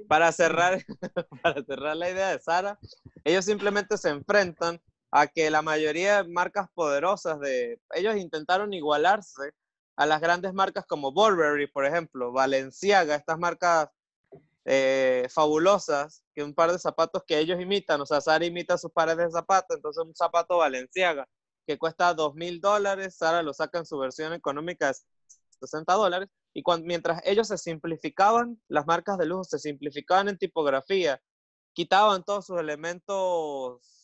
[0.08, 0.78] para cerrar,
[1.42, 2.78] para cerrar la idea de Sara,
[3.24, 4.80] ellos simplemente se enfrentan
[5.16, 9.52] a que la mayoría de marcas poderosas de ellos intentaron igualarse
[9.94, 13.90] a las grandes marcas como Burberry, por ejemplo, Valenciaga, estas marcas
[14.64, 18.90] eh, fabulosas, que un par de zapatos que ellos imitan, o sea, Sara imita sus
[18.90, 21.28] pares de zapatos, entonces un zapato Valenciaga
[21.64, 24.94] que cuesta dos mil dólares, Sara lo saca en su versión económica de
[25.60, 30.38] 60 dólares, y cuando, mientras ellos se simplificaban, las marcas de lujo se simplificaban en
[30.38, 31.22] tipografía,
[31.72, 34.03] quitaban todos sus elementos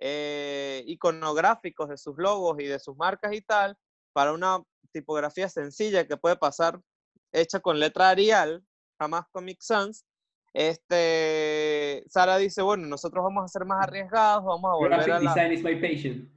[0.00, 3.76] eh, iconográficos de sus logos y de sus marcas y tal,
[4.12, 6.80] para una tipografía sencilla que puede pasar
[7.32, 8.64] hecha con letra Arial,
[8.98, 10.04] jamás Comic Sans.
[10.54, 15.34] Este, Sara dice, bueno, nosotros vamos a ser más arriesgados, vamos a volver a la...
[15.34, 16.28] design is my patient.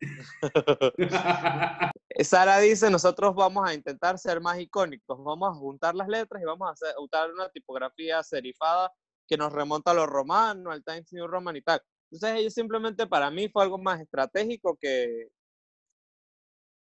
[2.20, 6.46] Sara dice, nosotros vamos a intentar ser más icónicos, vamos a juntar las letras y
[6.46, 8.90] vamos a hacer, usar una tipografía serifada
[9.28, 11.80] que nos remonta a lo romano, al Times New Roman y tal.
[12.10, 15.28] Entonces ellos simplemente para mí fue algo más estratégico que,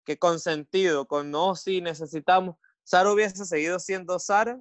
[0.04, 2.56] que con sentido, con no, si necesitamos.
[2.84, 4.61] Sara hubiese seguido siendo Sara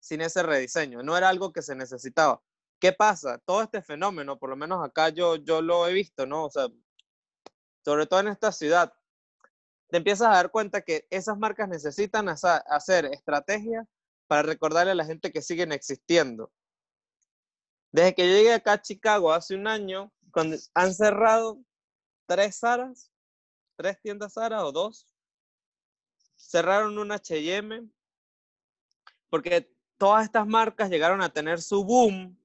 [0.00, 2.42] sin ese rediseño, no era algo que se necesitaba.
[2.78, 3.38] ¿Qué pasa?
[3.46, 6.44] Todo este fenómeno, por lo menos acá yo, yo lo he visto, ¿no?
[6.44, 6.68] O sea,
[7.84, 8.92] sobre todo en esta ciudad,
[9.88, 13.86] te empiezas a dar cuenta que esas marcas necesitan hacer estrategias
[14.26, 16.52] para recordarle a la gente que siguen existiendo.
[17.94, 21.60] Desde que llegué acá a Chicago hace un año, cuando han cerrado
[22.26, 23.12] tres Saras,
[23.76, 25.08] tres tiendas Sara o dos.
[26.34, 27.88] Cerraron un HM
[29.30, 32.36] porque todas estas marcas llegaron a tener su boom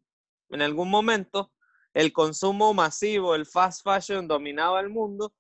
[0.50, 1.52] en algún momento.
[1.96, 5.34] El consumo masivo, el fast fashion dominaba el mundo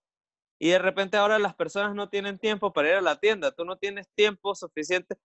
[0.57, 3.51] y de repente ahora las personas no tienen tiempo para ir a la tienda.
[3.51, 5.20] Tú no tienes tiempo suficiente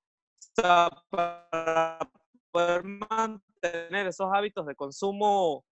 [0.55, 2.11] para
[2.55, 5.65] poder mantener esos hábitos de consumo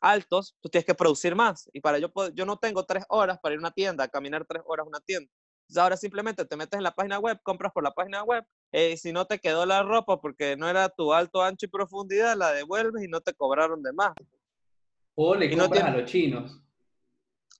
[0.00, 1.70] altos, tú tienes que producir más.
[1.72, 4.62] Y para yo, yo no tengo tres horas para ir a una tienda, caminar tres
[4.66, 5.30] horas a una tienda.
[5.62, 8.96] Entonces ahora simplemente te metes en la página web, compras por la página web, eh,
[8.96, 12.50] si no te quedó la ropa porque no era tu alto, ancho y profundidad, la
[12.52, 14.12] devuelves y no te cobraron de más.
[15.14, 16.60] O le compras a los chinos.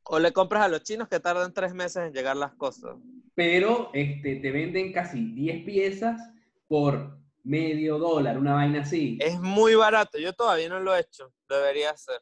[0.03, 2.97] O le compras a los chinos que tardan tres meses en llegar las cosas.
[3.37, 6.21] Pero este, te venden casi 10 piezas
[6.67, 9.19] por medio dólar, una vaina así.
[9.21, 12.21] Es muy barato, yo todavía no lo he hecho, debería ser.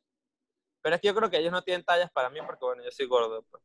[0.83, 2.91] Pero es que yo creo que ellos no tienen tallas para mí porque, bueno, yo
[2.91, 3.45] soy gordo.
[3.51, 3.63] Pues.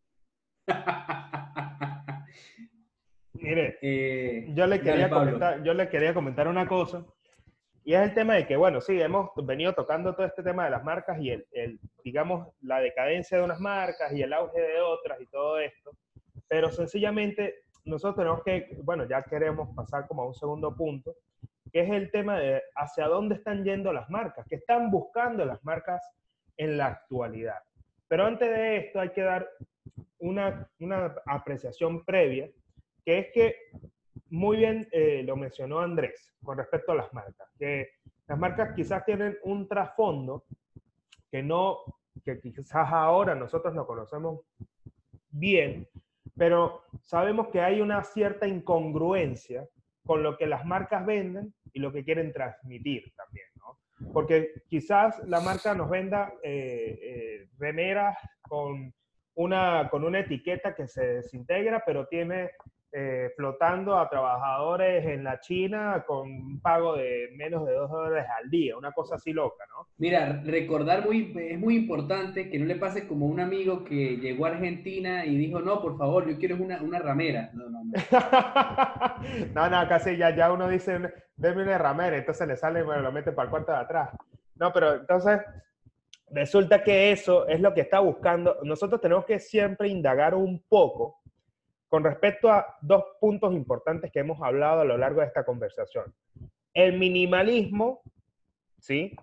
[3.34, 7.06] Mire, eh, yo, le quería comentar, yo le quería comentar una cosa
[7.84, 10.72] Y es el tema de que, bueno, sí, hemos venido tocando todo este tema de
[10.72, 14.82] las marcas y el, el, digamos, la decadencia de unas marcas y el auge de
[14.82, 15.92] otras y todo esto.
[16.48, 21.16] Pero sencillamente nosotros tenemos que, bueno, ya queremos pasar como a un segundo punto,
[21.72, 25.64] que es el tema de hacia dónde están yendo las marcas, qué están buscando las
[25.64, 26.02] marcas
[26.58, 27.60] en la actualidad.
[28.08, 29.48] Pero antes de esto hay que dar
[30.20, 32.50] una, una apreciación previa,
[33.04, 33.56] que es que
[34.30, 37.90] muy bien eh, lo mencionó Andrés con respecto a las marcas, que
[38.28, 40.46] las marcas quizás tienen un trasfondo
[41.30, 41.80] que no,
[42.24, 44.42] que quizás ahora nosotros no conocemos
[45.30, 45.88] bien,
[46.38, 49.68] pero sabemos que hay una cierta incongruencia
[50.06, 53.80] con lo que las marcas venden y lo que quieren transmitir también, ¿no?
[54.14, 58.94] Porque quizás la marca nos venda eh, eh, remeras con
[59.36, 62.52] una, con una etiqueta que se desintegra, pero tiene
[62.98, 68.26] eh, flotando a trabajadores en la China con un pago de menos de dos dólares
[68.42, 69.90] al día, una cosa así loca, ¿no?
[69.98, 74.46] Mira, recordar muy, es muy importante que no le pase como un amigo que llegó
[74.46, 77.50] a Argentina y dijo, no, por favor, yo quiero una, una ramera.
[77.54, 77.92] No, no, no.
[79.54, 80.98] no, no, casi ya, ya uno dice,
[81.36, 84.12] déme una ramera, entonces le sale, bueno, lo mete para el cuarto de atrás.
[84.56, 85.42] No, pero entonces
[86.32, 88.56] resulta que eso es lo que está buscando.
[88.64, 91.20] Nosotros tenemos que siempre indagar un poco
[91.88, 96.14] con respecto a dos puntos importantes que hemos hablado a lo largo de esta conversación.
[96.74, 98.02] El minimalismo,
[98.80, 99.16] ¿sí?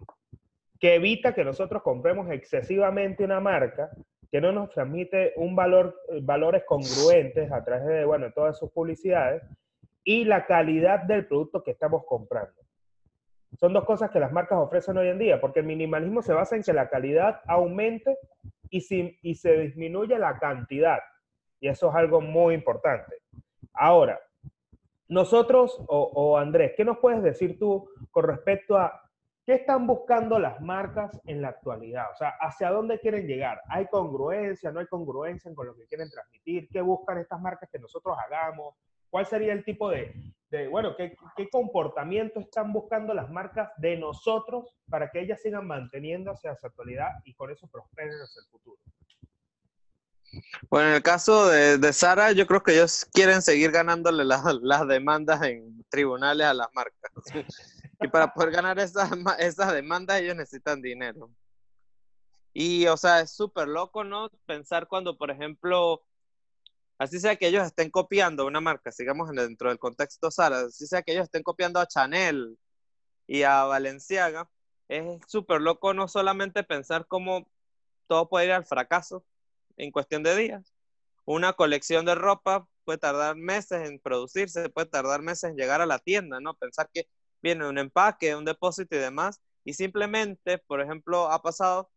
[0.79, 3.91] Que evita que nosotros compremos excesivamente una marca
[4.31, 9.43] que no nos transmite un valor, valores congruentes a través de, bueno, todas sus publicidades
[10.05, 12.55] y la calidad del producto que estamos comprando.
[13.59, 16.57] Son dos cosas que las marcas ofrecen hoy en día, porque el minimalismo se basa
[16.57, 18.17] en que la calidad aumente
[18.71, 21.01] y, si, y se disminuye la cantidad.
[21.63, 23.19] Y eso es algo muy importante.
[23.73, 24.21] Ahora,
[25.07, 29.01] nosotros, o, Andrés, ¿qué nos puedes decir tú con respecto a
[29.47, 32.07] qué están buscando las marcas en la actualidad?
[32.13, 33.61] O sea, ¿hacia dónde quieren llegar?
[33.69, 34.73] ¿Hay congruencia?
[34.73, 36.69] ¿No hay congruencia con lo que quieren transmitir?
[36.69, 38.75] ¿Qué buscan estas marcas que nosotros hagamos?
[39.09, 40.15] ¿Cuál sería el tipo de,
[40.69, 41.15] bueno, ¿qué,
[41.49, 47.11] comportamiento están buscando las marcas de nosotros para que ellas sigan manteniéndose hacia la actualidad
[47.25, 48.81] y con eso prosperen hacia el futuro?
[50.71, 54.25] Bueno, en el caso de, de Sara, yo creo que ellos quieren seguir ganándole
[54.63, 57.13] las demandas en tribunales a las marcas.
[58.05, 61.31] Y para poder ganar esas, esas demandas, ellos necesitan dinero.
[62.53, 64.29] Y, o sea, es súper loco, ¿no?
[64.45, 66.03] Pensar cuando, por ejemplo,
[66.99, 71.03] así sea que ellos estén copiando una marca, sigamos dentro del contexto Sara, así sea
[71.03, 72.59] que ellos estén copiando a Chanel
[73.27, 74.51] y a Valenciaga,
[74.89, 77.49] es súper loco no solamente pensar cómo
[78.09, 79.25] todo puede ir al fracaso,
[79.85, 80.75] en cuestión de días.
[81.25, 85.87] Una colección de ropa puede tardar meses en producirse, puede tardar meses en llegar a
[85.87, 86.55] la tienda, ¿no?
[86.55, 87.09] Pensar que
[87.43, 91.91] viene un empaque, un depósito y demás, y simplemente, por ejemplo, ha pasado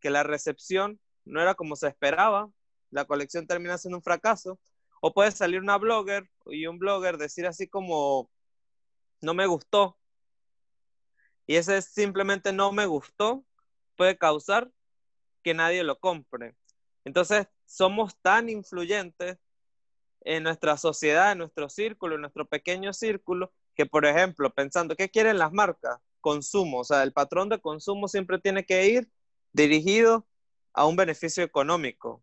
[0.00, 2.50] que la recepción no era como se esperaba,
[2.90, 4.58] la colección termina siendo un fracaso,
[5.00, 8.30] o puede salir una blogger y un blogger decir así como,
[9.20, 9.96] no me gustó,
[11.46, 13.44] y ese simplemente no me gustó
[13.96, 14.70] puede causar
[15.42, 16.54] que nadie lo compre.
[17.04, 19.38] Entonces, somos tan influyentes
[20.20, 25.10] en nuestra sociedad, en nuestro círculo, en nuestro pequeño círculo, que por ejemplo, pensando, ¿qué
[25.10, 25.98] quieren las marcas?
[26.20, 29.10] Consumo, o sea, el patrón de consumo siempre tiene que ir
[29.52, 30.26] dirigido
[30.72, 32.22] a un beneficio económico.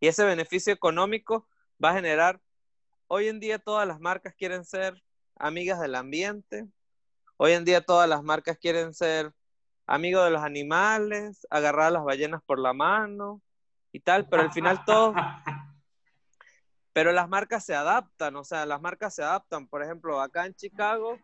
[0.00, 1.48] Y ese beneficio económico
[1.82, 2.40] va a generar,
[3.06, 5.02] hoy en día todas las marcas quieren ser
[5.36, 6.66] amigas del ambiente,
[7.36, 9.32] hoy en día todas las marcas quieren ser
[9.88, 13.40] amigo de los animales, agarrar a las ballenas por la mano
[13.90, 15.14] y tal, pero al final todo...
[16.94, 19.68] Pero las marcas se adaptan, o sea, las marcas se adaptan.
[19.68, 21.16] Por ejemplo, acá en Chicago,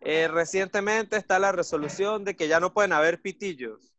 [0.00, 3.94] eh, recientemente está la resolución de que ya no pueden haber pitillos.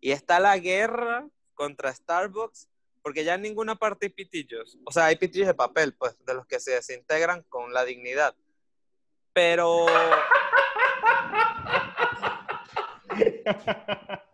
[0.00, 2.70] Y está la guerra contra Starbucks,
[3.02, 4.78] porque ya en ninguna parte hay pitillos.
[4.86, 8.34] O sea, hay pitillos de papel, pues, de los que se desintegran con la dignidad.
[9.34, 9.88] Pero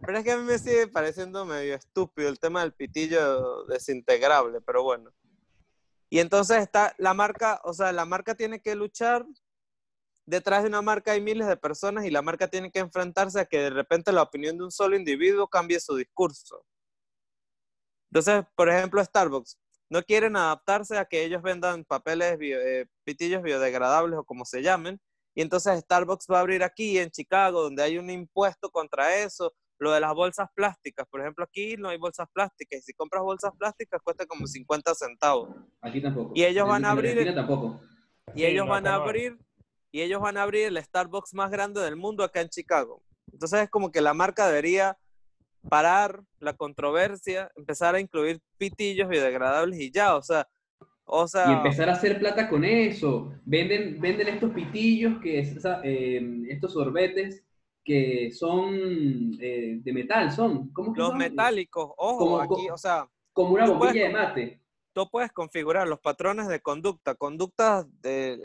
[0.00, 4.60] pero es que a mí me sigue pareciendo medio estúpido el tema del pitillo desintegrable,
[4.60, 5.12] pero bueno.
[6.10, 9.26] Y entonces está la marca, o sea, la marca tiene que luchar.
[10.24, 13.46] Detrás de una marca hay miles de personas y la marca tiene que enfrentarse a
[13.46, 16.64] que de repente la opinión de un solo individuo cambie su discurso.
[18.10, 19.58] Entonces, por ejemplo, Starbucks
[19.90, 25.00] no quieren adaptarse a que ellos vendan papeles, eh, pitillos biodegradables o como se llamen,
[25.38, 29.54] y entonces Starbucks va a abrir aquí en Chicago, donde hay un impuesto contra eso.
[29.78, 32.80] Lo de las bolsas plásticas, por ejemplo, aquí no hay bolsas plásticas.
[32.80, 35.50] Y si compras bolsas plásticas, cuesta como 50 centavos.
[35.80, 36.32] Aquí tampoco.
[36.34, 37.32] Y ellos van a abrir.
[37.36, 37.80] tampoco.
[38.34, 39.38] Y ellos van a abrir
[39.92, 43.00] y ellos van a abrir el Starbucks más grande del mundo acá en Chicago.
[43.32, 44.98] Entonces es como que la marca debería
[45.68, 50.48] parar la controversia, empezar a incluir pitillos biodegradables y ya, o sea,
[51.08, 51.50] o sea...
[51.50, 53.32] Y empezar a hacer plata con eso.
[53.44, 57.44] Venden, venden estos pitillos, que es, eh, estos sorbetes
[57.84, 58.74] que son
[59.40, 60.70] eh, de metal, son.
[60.72, 63.08] ¿Cómo que Los metálicos, ojo, aquí, o sea...
[63.32, 64.62] Como una bombilla de mate.
[64.92, 68.38] Tú puedes configurar los patrones de conducta, conductas de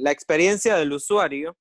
[0.00, 1.56] la experiencia del usuario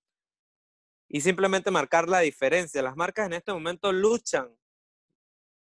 [1.09, 2.81] y simplemente marcar la diferencia.
[2.81, 4.55] Las marcas en este momento luchan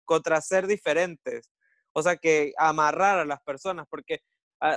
[0.03, 1.51] contra ser diferentes.
[1.93, 4.21] O sea, que amarrar a las personas, porque,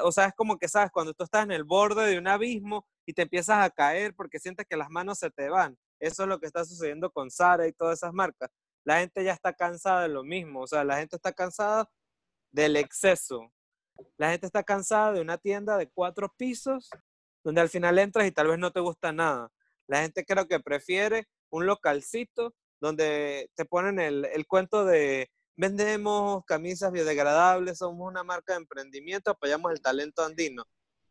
[0.02, 0.90] o sea, es como que, ¿sabes?
[0.90, 4.38] Cuando tú estás en el borde de un abismo y te empiezas a caer porque
[4.38, 5.76] sientes que las manos se te van.
[6.00, 8.50] Eso es lo que está sucediendo con Sara y todas esas marcas.
[8.84, 11.88] La gente ya está cansada de lo mismo, o sea, la gente está cansada
[12.52, 13.52] del exceso.
[14.16, 16.90] La gente está cansada de una tienda de cuatro pisos
[17.44, 19.50] donde al final entras y tal vez no te gusta nada.
[19.86, 26.44] La gente creo que prefiere un localcito donde te ponen el, el cuento de vendemos
[26.44, 30.64] camisas biodegradables, somos una marca de emprendimiento, apoyamos el talento andino.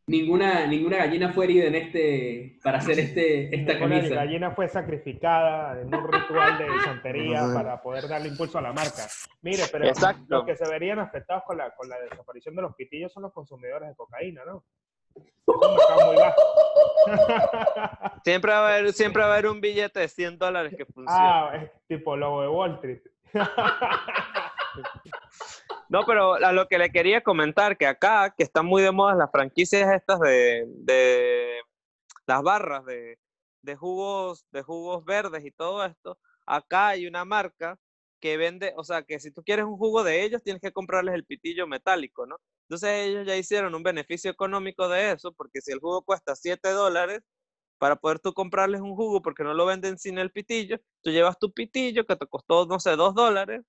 [0.06, 4.10] Ninguna, ninguna gallina fue herida en este, para hacer este, esta camisa.
[4.10, 8.74] La gallina fue sacrificada en un ritual de santería para poder darle impulso a la
[8.74, 9.06] marca.
[9.40, 9.86] Mire, pero
[10.28, 13.32] los que se verían afectados con la, con la desaparición de los pitillos son los
[13.32, 14.62] consumidores de cocaína, ¿no?
[18.24, 21.48] siempre, va a haber, siempre va a haber un billete de 100 dólares que funciona.
[21.48, 23.00] Ah, es tipo logo de Wall Street.
[25.88, 29.14] No, pero a lo que le quería comentar, que acá, que están muy de moda
[29.14, 31.60] las franquicias estas de, de
[32.26, 33.18] las barras de,
[33.62, 37.78] de, jugos, de jugos verdes y todo esto, acá hay una marca
[38.20, 41.14] que vende, o sea, que si tú quieres un jugo de ellos, tienes que comprarles
[41.14, 42.38] el pitillo metálico, ¿no?
[42.62, 46.70] Entonces ellos ya hicieron un beneficio económico de eso, porque si el jugo cuesta 7
[46.70, 47.20] dólares,
[47.78, 51.38] para poder tú comprarles un jugo, porque no lo venden sin el pitillo, tú llevas
[51.38, 53.62] tu pitillo que te costó, no sé, 2 dólares.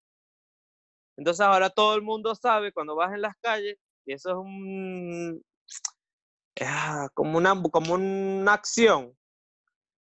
[1.18, 5.44] Entonces ahora todo el mundo sabe cuando vas en las calles, y eso es un,
[6.62, 9.16] ah, como, una, como una acción,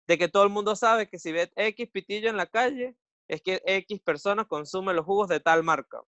[0.07, 2.95] de que todo el mundo sabe que si ve X pitillo en la calle,
[3.27, 6.01] es que X personas consumen los jugos de tal marca.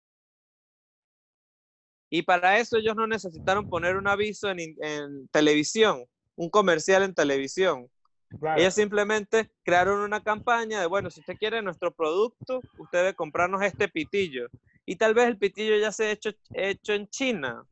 [2.09, 6.05] Y para eso ellos no necesitaron poner un aviso en, televisión,
[6.35, 7.87] un comercial en televisión.
[8.57, 13.61] Ellos simplemente crearon una campaña de, bueno, si usted quiere nuestro producto, usted debe comprarnos
[13.63, 14.47] este pitillo.
[14.85, 17.63] Y tal vez el pitillo ya se ha hecho, hecho en China,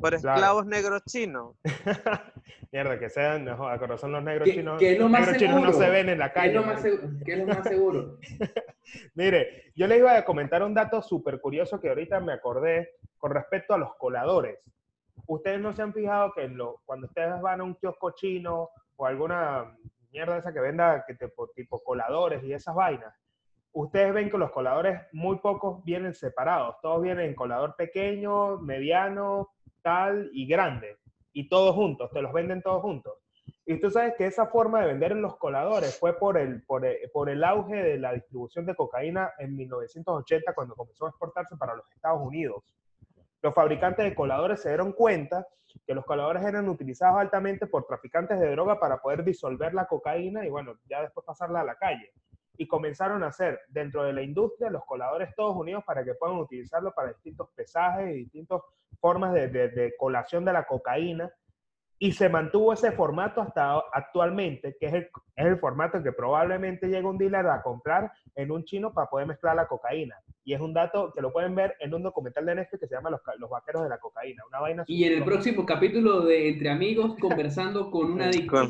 [0.00, 1.56] por esclavos negros chinos.
[2.72, 4.80] Mierda, que sean, no, son los negros chinos.
[4.80, 6.52] los negros chinos no se ven en la calle.
[7.24, 8.18] ¿Qué es lo más seguro?
[9.14, 13.32] Mire, yo le iba a comentar un dato súper curioso que ahorita me acordé con
[13.32, 14.58] respecto a los coladores.
[15.28, 16.50] Ustedes no se han fijado que
[16.86, 19.76] cuando ustedes van a un kiosco chino o alguna
[20.10, 23.14] mierda esa que venda que tipo, tipo coladores y esas vainas,
[23.72, 26.76] ustedes ven que los coladores muy pocos vienen separados.
[26.80, 29.50] Todos vienen en colador pequeño, mediano,
[29.82, 30.96] tal y grande.
[31.34, 33.12] Y todos juntos, te los venden todos juntos.
[33.66, 36.86] Y tú sabes que esa forma de vender en los coladores fue por el, por
[37.12, 41.74] por el auge de la distribución de cocaína en 1980 cuando comenzó a exportarse para
[41.74, 42.64] los Estados Unidos
[43.42, 45.46] los fabricantes de coladores se dieron cuenta
[45.86, 50.44] que los coladores eran utilizados altamente por traficantes de droga para poder disolver la cocaína
[50.44, 52.12] y bueno, ya después pasarla a la calle.
[52.56, 56.38] Y comenzaron a hacer dentro de la industria los coladores todos unidos para que puedan
[56.38, 58.60] utilizarlo para distintos pesajes y distintas
[59.00, 61.32] formas de, de colación de la cocaína
[61.98, 66.86] y se mantuvo ese formato hasta actualmente, que es el, es el formato que probablemente
[66.86, 70.14] llega un dealer a comprar en un chino para poder mezclar la cocaína.
[70.44, 72.94] Y es un dato que lo pueden ver en un documental de Netflix que se
[72.94, 74.44] llama Los, los Vaqueros de la Cocaína.
[74.48, 78.56] Una vaina y en el próximo capítulo de Entre Amigos, conversando con un adicto.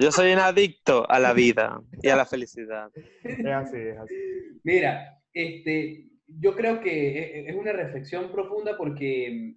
[0.00, 2.90] Yo soy un adicto a la vida y a la felicidad.
[3.22, 4.14] Es así, es así.
[4.64, 9.54] Mira, este, yo creo que es una reflexión profunda porque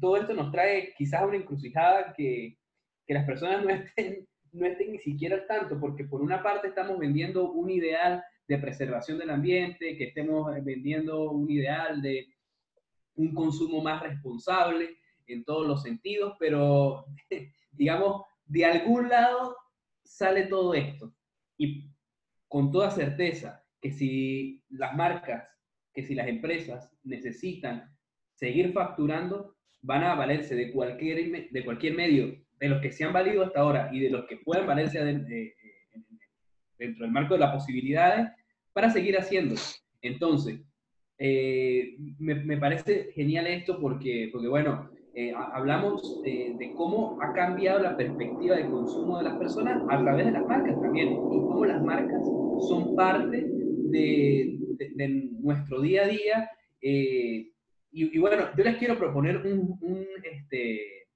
[0.00, 2.58] todo esto nos trae quizás una encrucijada que,
[3.06, 6.98] que las personas no estén, no estén ni siquiera tanto, porque por una parte estamos
[6.98, 12.26] vendiendo un ideal de preservación del ambiente, que estemos vendiendo un ideal de
[13.14, 17.06] un consumo más responsable en todos los sentidos, pero
[17.72, 19.56] digamos, de algún lado
[20.04, 21.14] sale todo esto.
[21.56, 21.90] Y
[22.48, 25.48] con toda certeza que si las marcas,
[25.92, 27.96] que si las empresas necesitan
[28.34, 33.12] seguir facturando, van a valerse de cualquier, de cualquier medio, de los que se han
[33.12, 35.34] valido hasta ahora y de los que puedan valerse dentro
[36.78, 38.28] del marco de las posibilidades,
[38.72, 39.54] para seguir haciendo.
[40.00, 40.60] Entonces,
[41.18, 47.80] eh, me, me, parece genial esto porque, porque bueno, eh, hablamos de, cómo ha cambiado
[47.80, 51.66] la perspectiva de consumo de las personas a través de las marcas también y cómo
[51.66, 52.22] las marcas
[52.68, 53.46] son parte
[53.90, 54.58] de,
[55.42, 56.50] nuestro día a día.
[56.80, 57.50] Eh,
[57.92, 61.08] y, bueno, yo les quiero proponer un, un, este,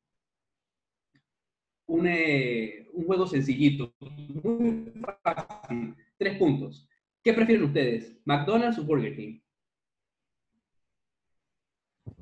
[1.86, 3.94] un, eh, un juego sencillito,
[4.42, 6.88] muy fácil, tres puntos.
[7.22, 9.40] ¿Qué prefieren ustedes, McDonald's o Burger King?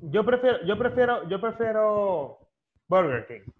[0.00, 2.38] Yo prefiero, yo prefiero, yo prefiero
[2.88, 3.52] Burger King.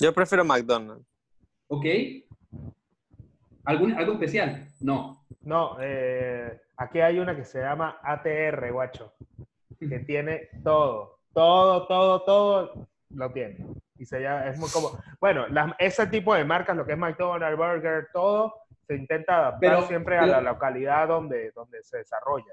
[0.00, 1.06] Yo prefiero McDonald's.
[1.68, 1.84] Ok.
[3.64, 4.66] ¿Algún, ¿Algo especial?
[4.80, 5.24] No.
[5.42, 9.12] No, eh, aquí hay una que se llama ATR, guacho,
[9.78, 13.66] que tiene todo, todo, todo, todo lo tiene.
[13.98, 15.46] Y se llama, es muy como, bueno,
[15.78, 18.54] ese tipo de marcas, lo que es McDonald's, Burger, todo,
[18.86, 22.52] se intenta adaptar siempre a la localidad donde, donde se desarrolla.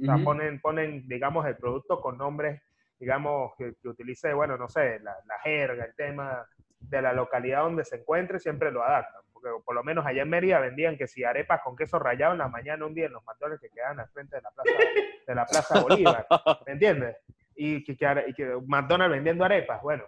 [0.00, 2.62] O sea, ponen, ponen, digamos, el producto con nombres,
[2.98, 6.46] digamos, que, utilice, bueno, no sé, la, jerga, el tema
[6.80, 9.22] de la localidad donde se encuentre, siempre lo adaptan.
[9.32, 12.38] Porque por lo menos allá en Mérida vendían que si arepas con queso rallado en
[12.38, 14.78] la mañana un día en los matones que quedan al frente de la Plaza,
[15.26, 16.26] de la plaza Bolívar.
[16.66, 17.16] ¿Me entiendes?
[17.54, 17.92] Y que,
[18.26, 19.82] y que McDonald's vendiendo arepas.
[19.82, 20.04] Bueno,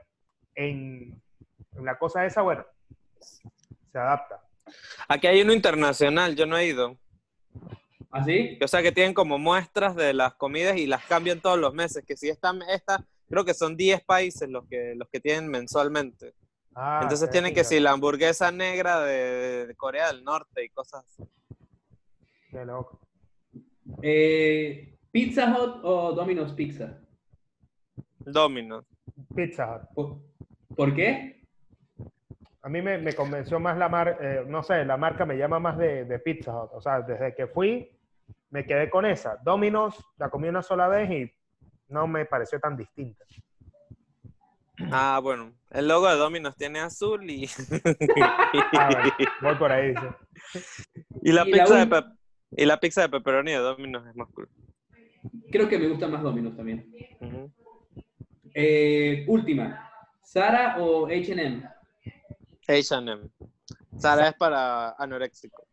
[0.55, 1.21] en,
[1.77, 2.65] en la cosa esa, bueno,
[3.21, 4.41] se adapta.
[5.09, 6.97] Aquí hay uno internacional, yo no he ido.
[8.11, 8.59] ¿Así?
[8.61, 11.73] ¿Ah, o sea, que tienen como muestras de las comidas y las cambian todos los
[11.73, 12.05] meses.
[12.07, 16.35] Que si esta, esta creo que son 10 países los que, los que tienen mensualmente.
[16.75, 21.25] Ah, Entonces tienen que si la hamburguesa negra de, Corea del Norte y cosas así.
[22.51, 23.01] Qué loco.
[24.03, 26.99] Eh, ¿Pizza Hut o Domino's Pizza?
[28.21, 28.87] Domino's.
[29.35, 30.19] Pizza Hut.
[30.75, 31.45] ¿Por, qué?
[32.63, 35.77] A mí me, convenció más la marca, eh, no sé, la marca me llama más
[35.77, 36.71] de, de Pizza Hut.
[36.73, 37.91] O sea, desde que fui,
[38.51, 39.37] me quedé con esa.
[39.45, 41.33] Domino's la comí una sola vez y
[41.89, 43.25] no me pareció tan distinta.
[44.91, 47.47] Ah, bueno, el logo de Domino's tiene azul y...
[48.79, 49.95] ah, voy por ahí.
[51.23, 52.05] Y la, pizza de
[52.53, 54.49] y la pizza de pepperoni de Domino's es más cool.
[55.51, 56.91] Creo que me gusta más Domino's también.
[58.55, 59.91] Eh, última,
[60.23, 61.63] ¿Sara o H&M?
[62.67, 63.31] H&M.
[63.99, 65.67] Sara es para anoréxico.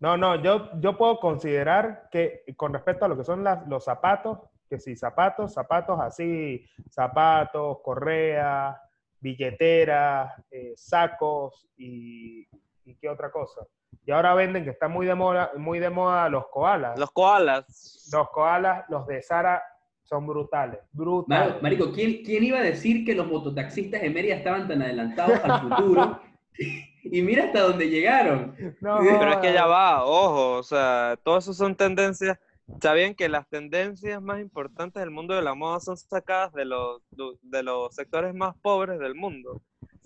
[0.00, 4.38] No, no, yo, yo puedo considerar que con respecto a lo que son los zapatos,
[4.74, 8.80] que si zapatos, zapatos así, zapatos, correa,
[9.20, 12.46] billetera, eh, sacos y,
[12.84, 13.66] y, qué otra cosa.
[14.04, 16.98] Y ahora venden que está muy de moda, muy de moda los koalas.
[16.98, 18.08] Los koalas.
[18.12, 19.62] Los koalas, los de Sara
[20.02, 21.62] son brutales, brutales.
[21.62, 25.60] Marico, ¿quién, ¿quién iba a decir que los mototaxistas de Mérida estaban tan adelantados al
[25.60, 26.20] futuro?
[27.04, 28.54] y mira hasta dónde llegaron.
[28.80, 32.36] Pero es que ya va, ojo, o sea, todas eso son tendencias.
[32.80, 37.02] Sabían que las tendencias más importantes del mundo de la moda son sacadas de los,
[37.42, 39.62] de los sectores más pobres del mundo.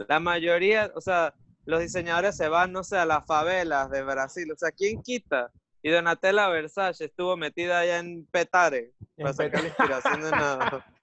[0.08, 1.34] La mayoría, o sea,
[1.64, 4.50] los diseñadores se van, no sé, a las favelas de Brasil.
[4.52, 5.50] O sea, ¿quién quita?
[5.82, 10.86] Y Donatella Versace estuvo metida allá en Petare para sacar la inspiración de nada.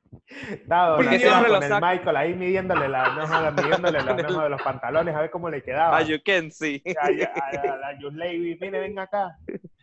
[0.49, 5.15] Estaba Porque siempre con el Michael ahí midiéndole la hoja, midiéndole la de los pantalones
[5.15, 5.97] a ver cómo le quedaba.
[5.97, 6.81] A you can see.
[6.99, 9.37] A, la Lady, mire, ven acá.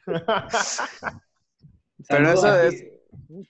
[2.08, 2.84] Pero eso es...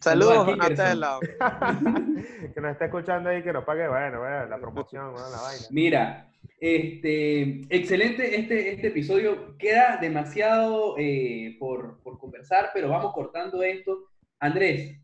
[0.01, 0.47] Saludos,
[2.55, 5.67] que nos está escuchando ahí, que nos pague, bueno, bueno, la promoción, bueno, la vaina.
[5.71, 6.29] Mira,
[6.61, 9.57] este, excelente este, este episodio.
[9.59, 14.09] Queda demasiado eh, por, por conversar, pero vamos cortando esto.
[14.39, 14.99] Andrés,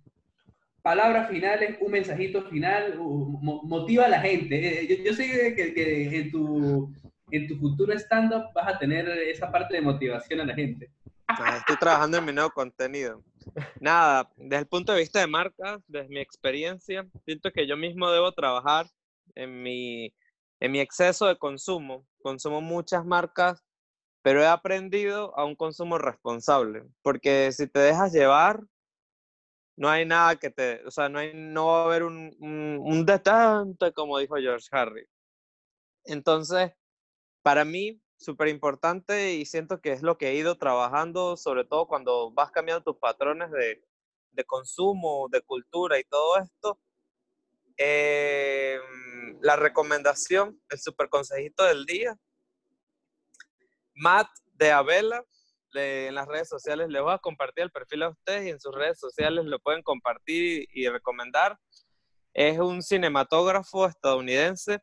[0.83, 4.83] palabras finales, un mensajito final, motiva a la gente.
[4.83, 6.93] Eh, yo, sé que, en, tu,
[7.31, 10.91] en tu futuro stand-up vas a tener esa parte de motivación a la gente.
[11.59, 13.23] Estoy trabajando en mi nuevo contenido.
[13.81, 18.11] Nada, desde el punto de vista de marca, desde mi experiencia, siento que yo mismo
[18.11, 18.87] debo trabajar
[19.35, 20.13] en mi,
[20.61, 22.07] en mi exceso de consumo.
[22.23, 23.65] Consumo muchas marcas,
[24.23, 28.63] pero he aprendido a un consumo responsable, porque si te dejas llevar,
[29.77, 33.07] no hay nada que te, o sea, no, hay, no va a haber un, un,
[33.07, 35.07] detente, como dijo George Harry.
[36.05, 36.73] Entonces,
[37.43, 41.87] para mí, súper importante y siento que es lo que he ido trabajando, sobre todo
[41.87, 43.83] cuando vas cambiando tus patrones de,
[44.33, 46.79] de consumo, de cultura y todo esto.
[47.77, 52.19] Em, la recomendación, el super consejito del día.
[53.95, 55.25] Matt de Abela,
[55.75, 58.75] en las redes sociales les voy a compartir el perfil a ustedes y en sus
[58.75, 61.57] redes sociales lo pueden compartir y recomendar.
[62.35, 64.83] Es un cinematógrafo estadounidense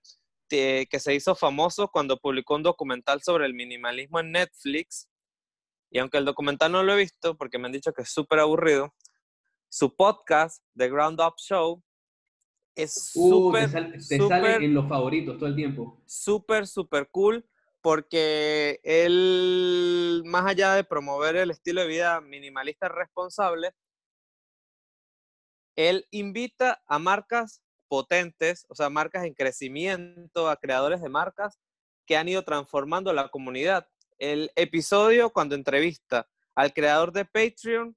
[0.49, 5.07] que, que se hizo famoso cuando publicó un documental sobre el minimalismo en Netflix.
[5.91, 8.39] Y aunque el documental no lo he visto porque me han dicho que es súper
[8.39, 8.93] aburrido,
[9.69, 11.81] su podcast, The Ground Up Show,
[12.76, 16.01] es Uh, súper, te, sal- te súper, sale en los favoritos todo el tiempo.
[16.05, 17.47] súper, súper cool
[17.81, 23.72] porque él, más allá de promover el estilo de vida minimalista responsable,
[25.76, 27.61] él invita a marcas
[27.95, 31.57] potentes, o sea, marcas en crecimiento, a creadores de marcas
[32.05, 33.88] que han ido transformando la comunidad.
[34.17, 37.95] El episodio cuando entrevista al creador de Patreon,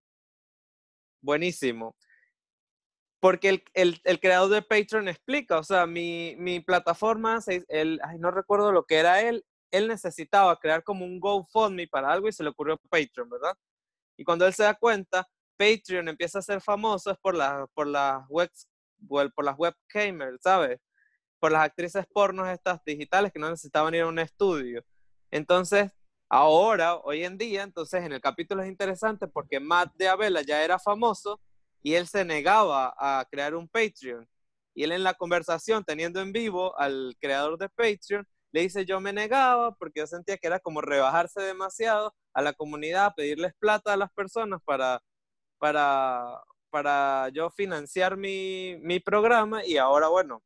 [1.21, 1.97] buenísimo.
[3.21, 8.19] Porque el, el- el creador de Patreon explica, o sea, mi, mi plataforma, el, ay,
[8.21, 12.33] no recuerdo lo que era él, él necesitaba crear como un GoFundMe para algo y
[12.33, 13.55] se le ocurrió Patreon, ¿verdad?
[14.17, 15.27] Y cuando él se da cuenta,
[15.59, 18.69] Patreon empieza a ser famoso es por, la, por las webs,
[19.07, 20.81] por las webcamers, ¿sabes?
[21.41, 24.85] Por las actrices pornos estas digitales que no necesitaban ir a un estudio.
[25.31, 25.91] Entonces,
[26.29, 30.63] ahora, hoy en día, entonces en el capítulo es interesante porque Matt de Abela ya
[30.65, 31.41] era famoso
[31.83, 34.29] y él se negaba a crear un Patreon.
[34.75, 39.01] Y él en la conversación, teniendo en vivo al creador de Patreon, le dice yo
[39.01, 43.93] me negaba porque yo sentía que era como rebajarse demasiado a la comunidad, pedirles plata
[43.93, 45.03] a las personas para,
[45.59, 46.41] para,
[46.71, 50.43] para yo financiar mi, mi programa y ahora bueno,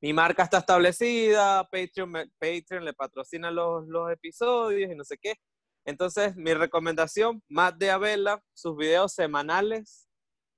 [0.00, 5.36] mi marca está establecida, Patreon, Patreon le patrocina los, los episodios y no sé qué.
[5.84, 10.08] Entonces, mi recomendación, Matt de Abela, sus videos semanales,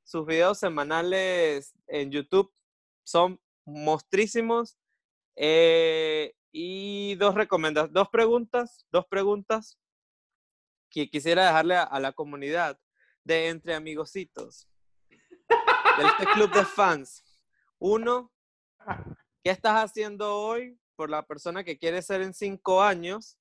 [0.05, 2.53] sus videos semanales en YouTube
[3.05, 4.79] son mostrísimos.
[5.37, 9.79] Eh, y dos recomendaciones, dos preguntas, dos preguntas
[10.91, 12.79] que quisiera dejarle a, a la comunidad
[13.29, 14.67] de Entre Amigositos,
[15.51, 17.23] de este club de fans.
[17.79, 18.33] Uno,
[19.45, 23.39] ¿qué estás haciendo hoy por la persona que quieres ser en cinco años?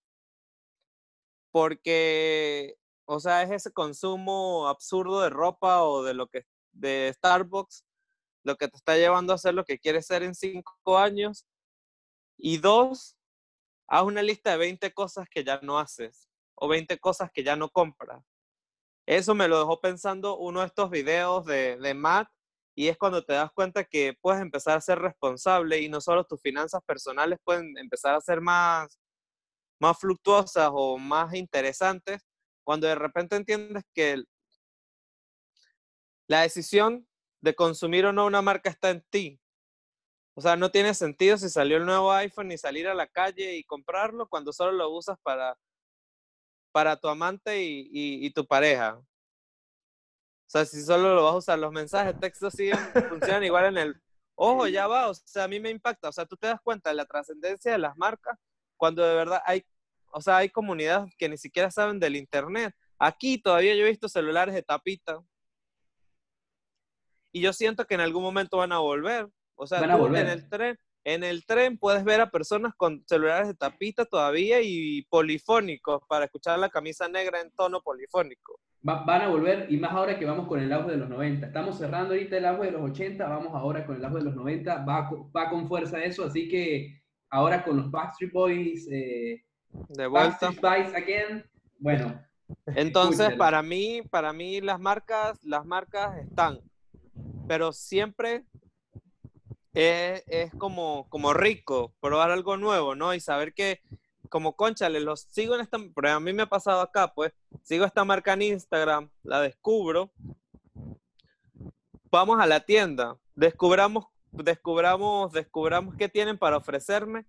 [1.52, 7.86] Porque, o sea, es ese consumo absurdo de ropa o de lo que de Starbucks
[8.44, 11.48] lo que te está llevando a ser lo que quieres ser en cinco años.
[12.38, 13.16] Y dos,
[13.88, 17.56] haz una lista de 20 cosas que ya no haces o 20 cosas que ya
[17.56, 18.22] no compras.
[19.08, 22.28] Eso me lo dejó pensando uno de estos videos de, de Matt
[22.76, 26.26] y es cuando te das cuenta que puedes empezar a ser responsable y no solo
[26.26, 29.00] tus finanzas personales pueden empezar a ser más,
[29.80, 32.22] más fluctuosas o más interesantes
[32.66, 34.22] cuando de repente entiendes que
[36.28, 37.08] la decisión
[37.42, 39.40] de consumir o no una marca está en ti.
[40.36, 43.56] O sea, no tiene sentido si salió el nuevo iPhone y salir a la calle
[43.56, 45.58] y comprarlo cuando solo lo usas para,
[46.78, 48.98] para tu amante y, y- y tu pareja.
[49.00, 49.06] O
[50.50, 52.78] sea, si solo lo vas a usar, los mensajes de texto siguen,
[53.10, 54.02] funcionan igual en el...
[54.36, 56.10] Ojo, ya va, o sea, a mí me impacta.
[56.10, 58.38] O sea, tú te das cuenta de la trascendencia de las marcas
[58.76, 59.66] cuando de verdad hay,
[60.12, 62.76] o sea, hay comunidades que ni siquiera saben del Internet.
[63.00, 65.20] Aquí todavía yo he visto celulares de tapita.
[67.32, 69.28] Y yo siento que en algún momento van a volver.
[69.56, 70.28] O sea, Van a volver.
[70.28, 70.80] en el tren,
[71.10, 76.26] en el tren puedes ver a personas con celulares de tapita todavía y polifónicos para
[76.26, 78.60] escuchar la camisa negra en tono polifónico.
[78.88, 81.48] Va- van a volver, y más ahora que vamos con el auge de los 90.
[81.48, 84.36] Estamos cerrando ahorita el auge de los 80, vamos ahora con el auge de los
[84.36, 84.84] 90.
[84.84, 89.46] Va, va con fuerza eso, así que ahora con los Backstreet Boys, eh,
[89.88, 90.52] De vuelta.
[90.62, 91.46] Backstreet Boys again.
[91.80, 92.22] Bueno,
[92.76, 96.60] Entonces, para mí, para mí las marcas, las marcas están,
[97.48, 98.44] pero siempre
[99.78, 103.14] es, es como, como rico probar algo nuevo, ¿no?
[103.14, 103.80] Y saber que,
[104.28, 107.32] como conchale, los sigo en esta, pero a mí me ha pasado acá, pues,
[107.62, 110.12] sigo esta marca en Instagram, la descubro,
[112.10, 117.28] vamos a la tienda, descubramos, descubramos, descubramos qué tienen para ofrecerme,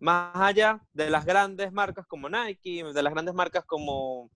[0.00, 4.30] más allá de las grandes marcas como Nike, de las grandes marcas como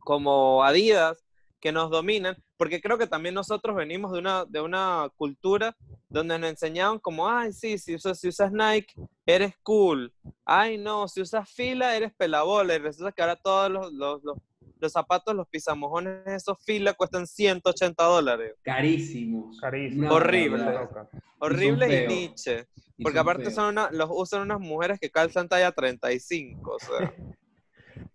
[0.00, 1.24] como Adidas
[1.60, 5.76] que nos dominan, porque creo que también nosotros venimos de una, de una cultura
[6.08, 8.94] donde nos enseñaban como, ay, sí, si usas, si usas Nike,
[9.26, 10.12] eres cool.
[10.44, 12.74] Ay, no, si usas fila, eres pelabola.
[12.74, 14.38] Y resulta que ahora todos los, los, los,
[14.80, 18.54] los zapatos, los pisamojones, esos fila cuestan 180 dólares.
[18.62, 19.58] carísimos.
[19.60, 20.06] Carísimo.
[20.06, 20.64] Una Horrible.
[20.64, 21.08] barbaridad.
[21.38, 22.12] Horrible y, feos.
[22.12, 22.66] niche.
[22.96, 23.54] Y Porque son aparte feos.
[23.54, 26.72] son una, los usan unas mujeres que calzan talla 35.
[26.74, 27.14] O sea,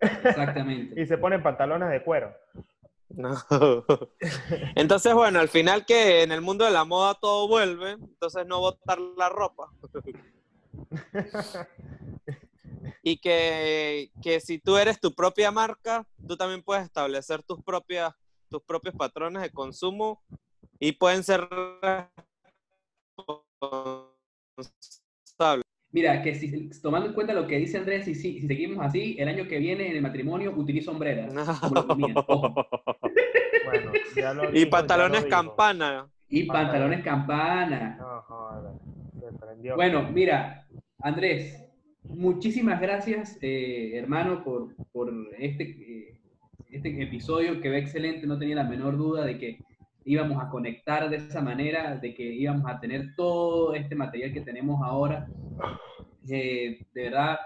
[0.00, 1.00] Exactamente.
[1.00, 2.34] Y se ponen pantalones de cuero.
[3.08, 3.36] No.
[4.74, 8.60] Entonces, bueno, al final que en el mundo de la moda todo vuelve, entonces no
[8.60, 9.70] botar la ropa.
[13.02, 18.12] y que, que si tú eres tu propia marca, tú también puedes establecer tus, propias,
[18.48, 20.22] tus propios patrones de consumo
[20.78, 21.48] y pueden ser
[24.56, 25.66] responsables.
[25.92, 29.16] Mira, que si, tomando en cuenta lo que dice Andrés, si, si, si seguimos así,
[29.18, 30.92] el año que viene en el matrimonio utilizo.
[30.92, 32.66] Ojo.
[33.66, 36.06] Bueno, Ya lo Y ya pantalones lo campana.
[36.28, 37.96] Y pantalones campana.
[37.98, 38.72] No, joder,
[39.18, 39.74] se prendió.
[39.74, 40.68] Bueno, mira,
[41.00, 41.64] Andrés,
[42.04, 46.20] muchísimas gracias, eh, hermano, por, por este, eh,
[46.70, 48.26] este episodio que ve excelente.
[48.28, 49.58] No tenía la menor duda de que
[50.06, 54.40] íbamos a conectar de esa manera, de que íbamos a tener todo este material que
[54.40, 55.28] tenemos ahora.
[56.28, 57.38] Eh, de verdad,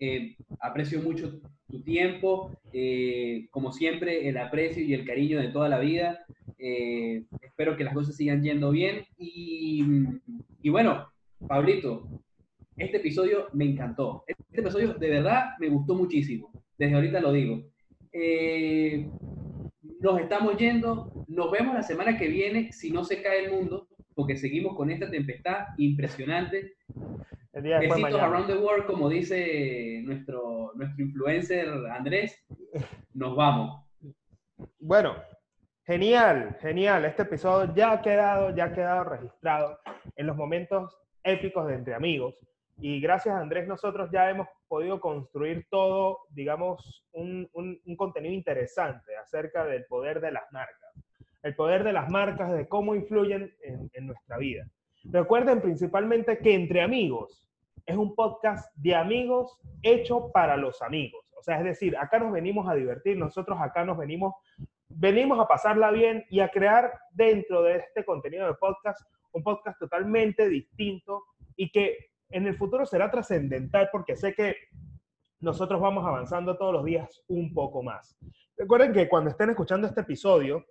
[0.00, 5.68] eh, aprecio mucho tu tiempo, eh, como siempre, el aprecio y el cariño de toda
[5.68, 6.24] la vida.
[6.58, 9.04] Eh, espero que las cosas sigan yendo bien.
[9.18, 9.84] Y,
[10.62, 11.08] y bueno,
[11.46, 12.08] Pablito,
[12.76, 14.24] este episodio me encantó.
[14.26, 16.50] Este episodio de verdad me gustó muchísimo.
[16.78, 17.62] Desde ahorita lo digo.
[18.12, 19.06] Eh,
[20.00, 21.24] nos estamos yendo.
[21.28, 24.90] Nos vemos la semana que viene si no se cae el mundo, porque seguimos con
[24.90, 26.74] esta tempestad impresionante.
[27.52, 28.26] El día Besitos mañana.
[28.26, 32.44] around the world, como dice nuestro, nuestro influencer Andrés.
[33.14, 33.82] Nos vamos.
[34.78, 35.16] Bueno,
[35.84, 37.04] genial, genial.
[37.06, 39.78] Este episodio ya ha quedado, ya ha quedado registrado
[40.16, 42.34] en los momentos épicos de Entre Amigos.
[42.78, 49.16] Y gracias a Andrés nosotros ya hemos podido construir todo, digamos, un, un- contenido interesante
[49.16, 50.92] acerca del poder de las marcas.
[51.42, 54.66] El poder de las marcas, de cómo influyen en, en nuestra vida.
[55.04, 57.48] Recuerden principalmente que Entre Amigos
[57.86, 61.24] es un podcast de amigos hecho para los amigos.
[61.38, 64.34] O sea, es decir, acá nos venimos a divertir, nosotros acá nos venimos
[64.88, 69.00] venimos a pasarla bien y a crear dentro de este contenido de podcast
[69.32, 71.24] un podcast totalmente distinto
[71.56, 71.96] y que
[72.30, 74.56] en el futuro será trascendental porque sé que
[75.40, 78.16] nosotros vamos avanzando todos los días un poco más.
[78.56, 80.64] Recuerden que cuando estén escuchando este episodio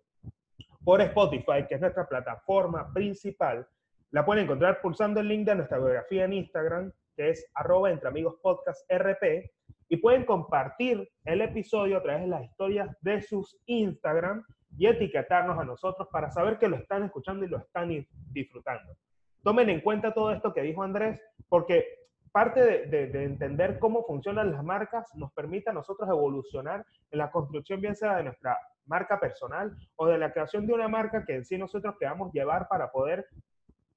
[0.83, 3.67] por Spotify, que es nuestra plataforma principal,
[4.11, 8.09] la pueden encontrar pulsando el link de nuestra biografía en Instagram, que es arroba entre
[8.09, 9.51] amigos podcast RP,
[9.89, 14.43] y pueden compartir el episodio a través de las historias de sus Instagram
[14.77, 17.89] y etiquetarnos a nosotros para saber que lo están escuchando y lo están
[18.31, 18.95] disfrutando.
[19.45, 21.85] Tomen en cuenta todo esto que dijo Andrés, porque
[22.31, 27.19] parte de, de- de entender cómo funcionan las marcas nos permite a nosotros evolucionar en
[27.19, 28.57] la construcción, bien sea de nuestra
[28.87, 32.67] marca personal o de la creación de una marca que en sí nosotros queramos llevar
[32.67, 33.27] para poder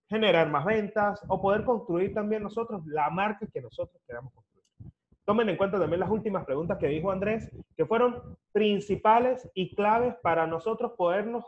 [0.07, 4.65] generar más ventas o poder construir también nosotros la marca que nosotros queramos construir.
[5.25, 10.15] Tomen en cuenta también las últimas preguntas que dijo Andrés, que fueron principales y claves
[10.23, 11.45] para nosotros podernos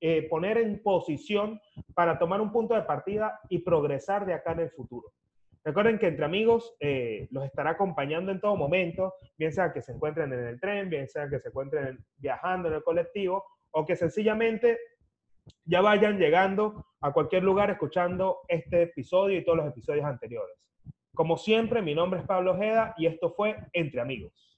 [0.00, 1.60] eh, poner en posición
[1.94, 5.12] para tomar un punto de partida y progresar de acá en el futuro.
[5.62, 9.92] Recuerden que entre amigos eh, los estará acompañando en todo momento, bien sea que se
[9.92, 13.94] encuentren en el tren, bien sea que se encuentren viajando en el colectivo o que
[13.94, 14.78] sencillamente
[15.64, 20.56] ya vayan llegando a cualquier lugar escuchando este episodio y todos los episodios anteriores.
[21.14, 24.49] Como siempre, mi nombre es Pablo Ojeda y esto fue Entre Amigos.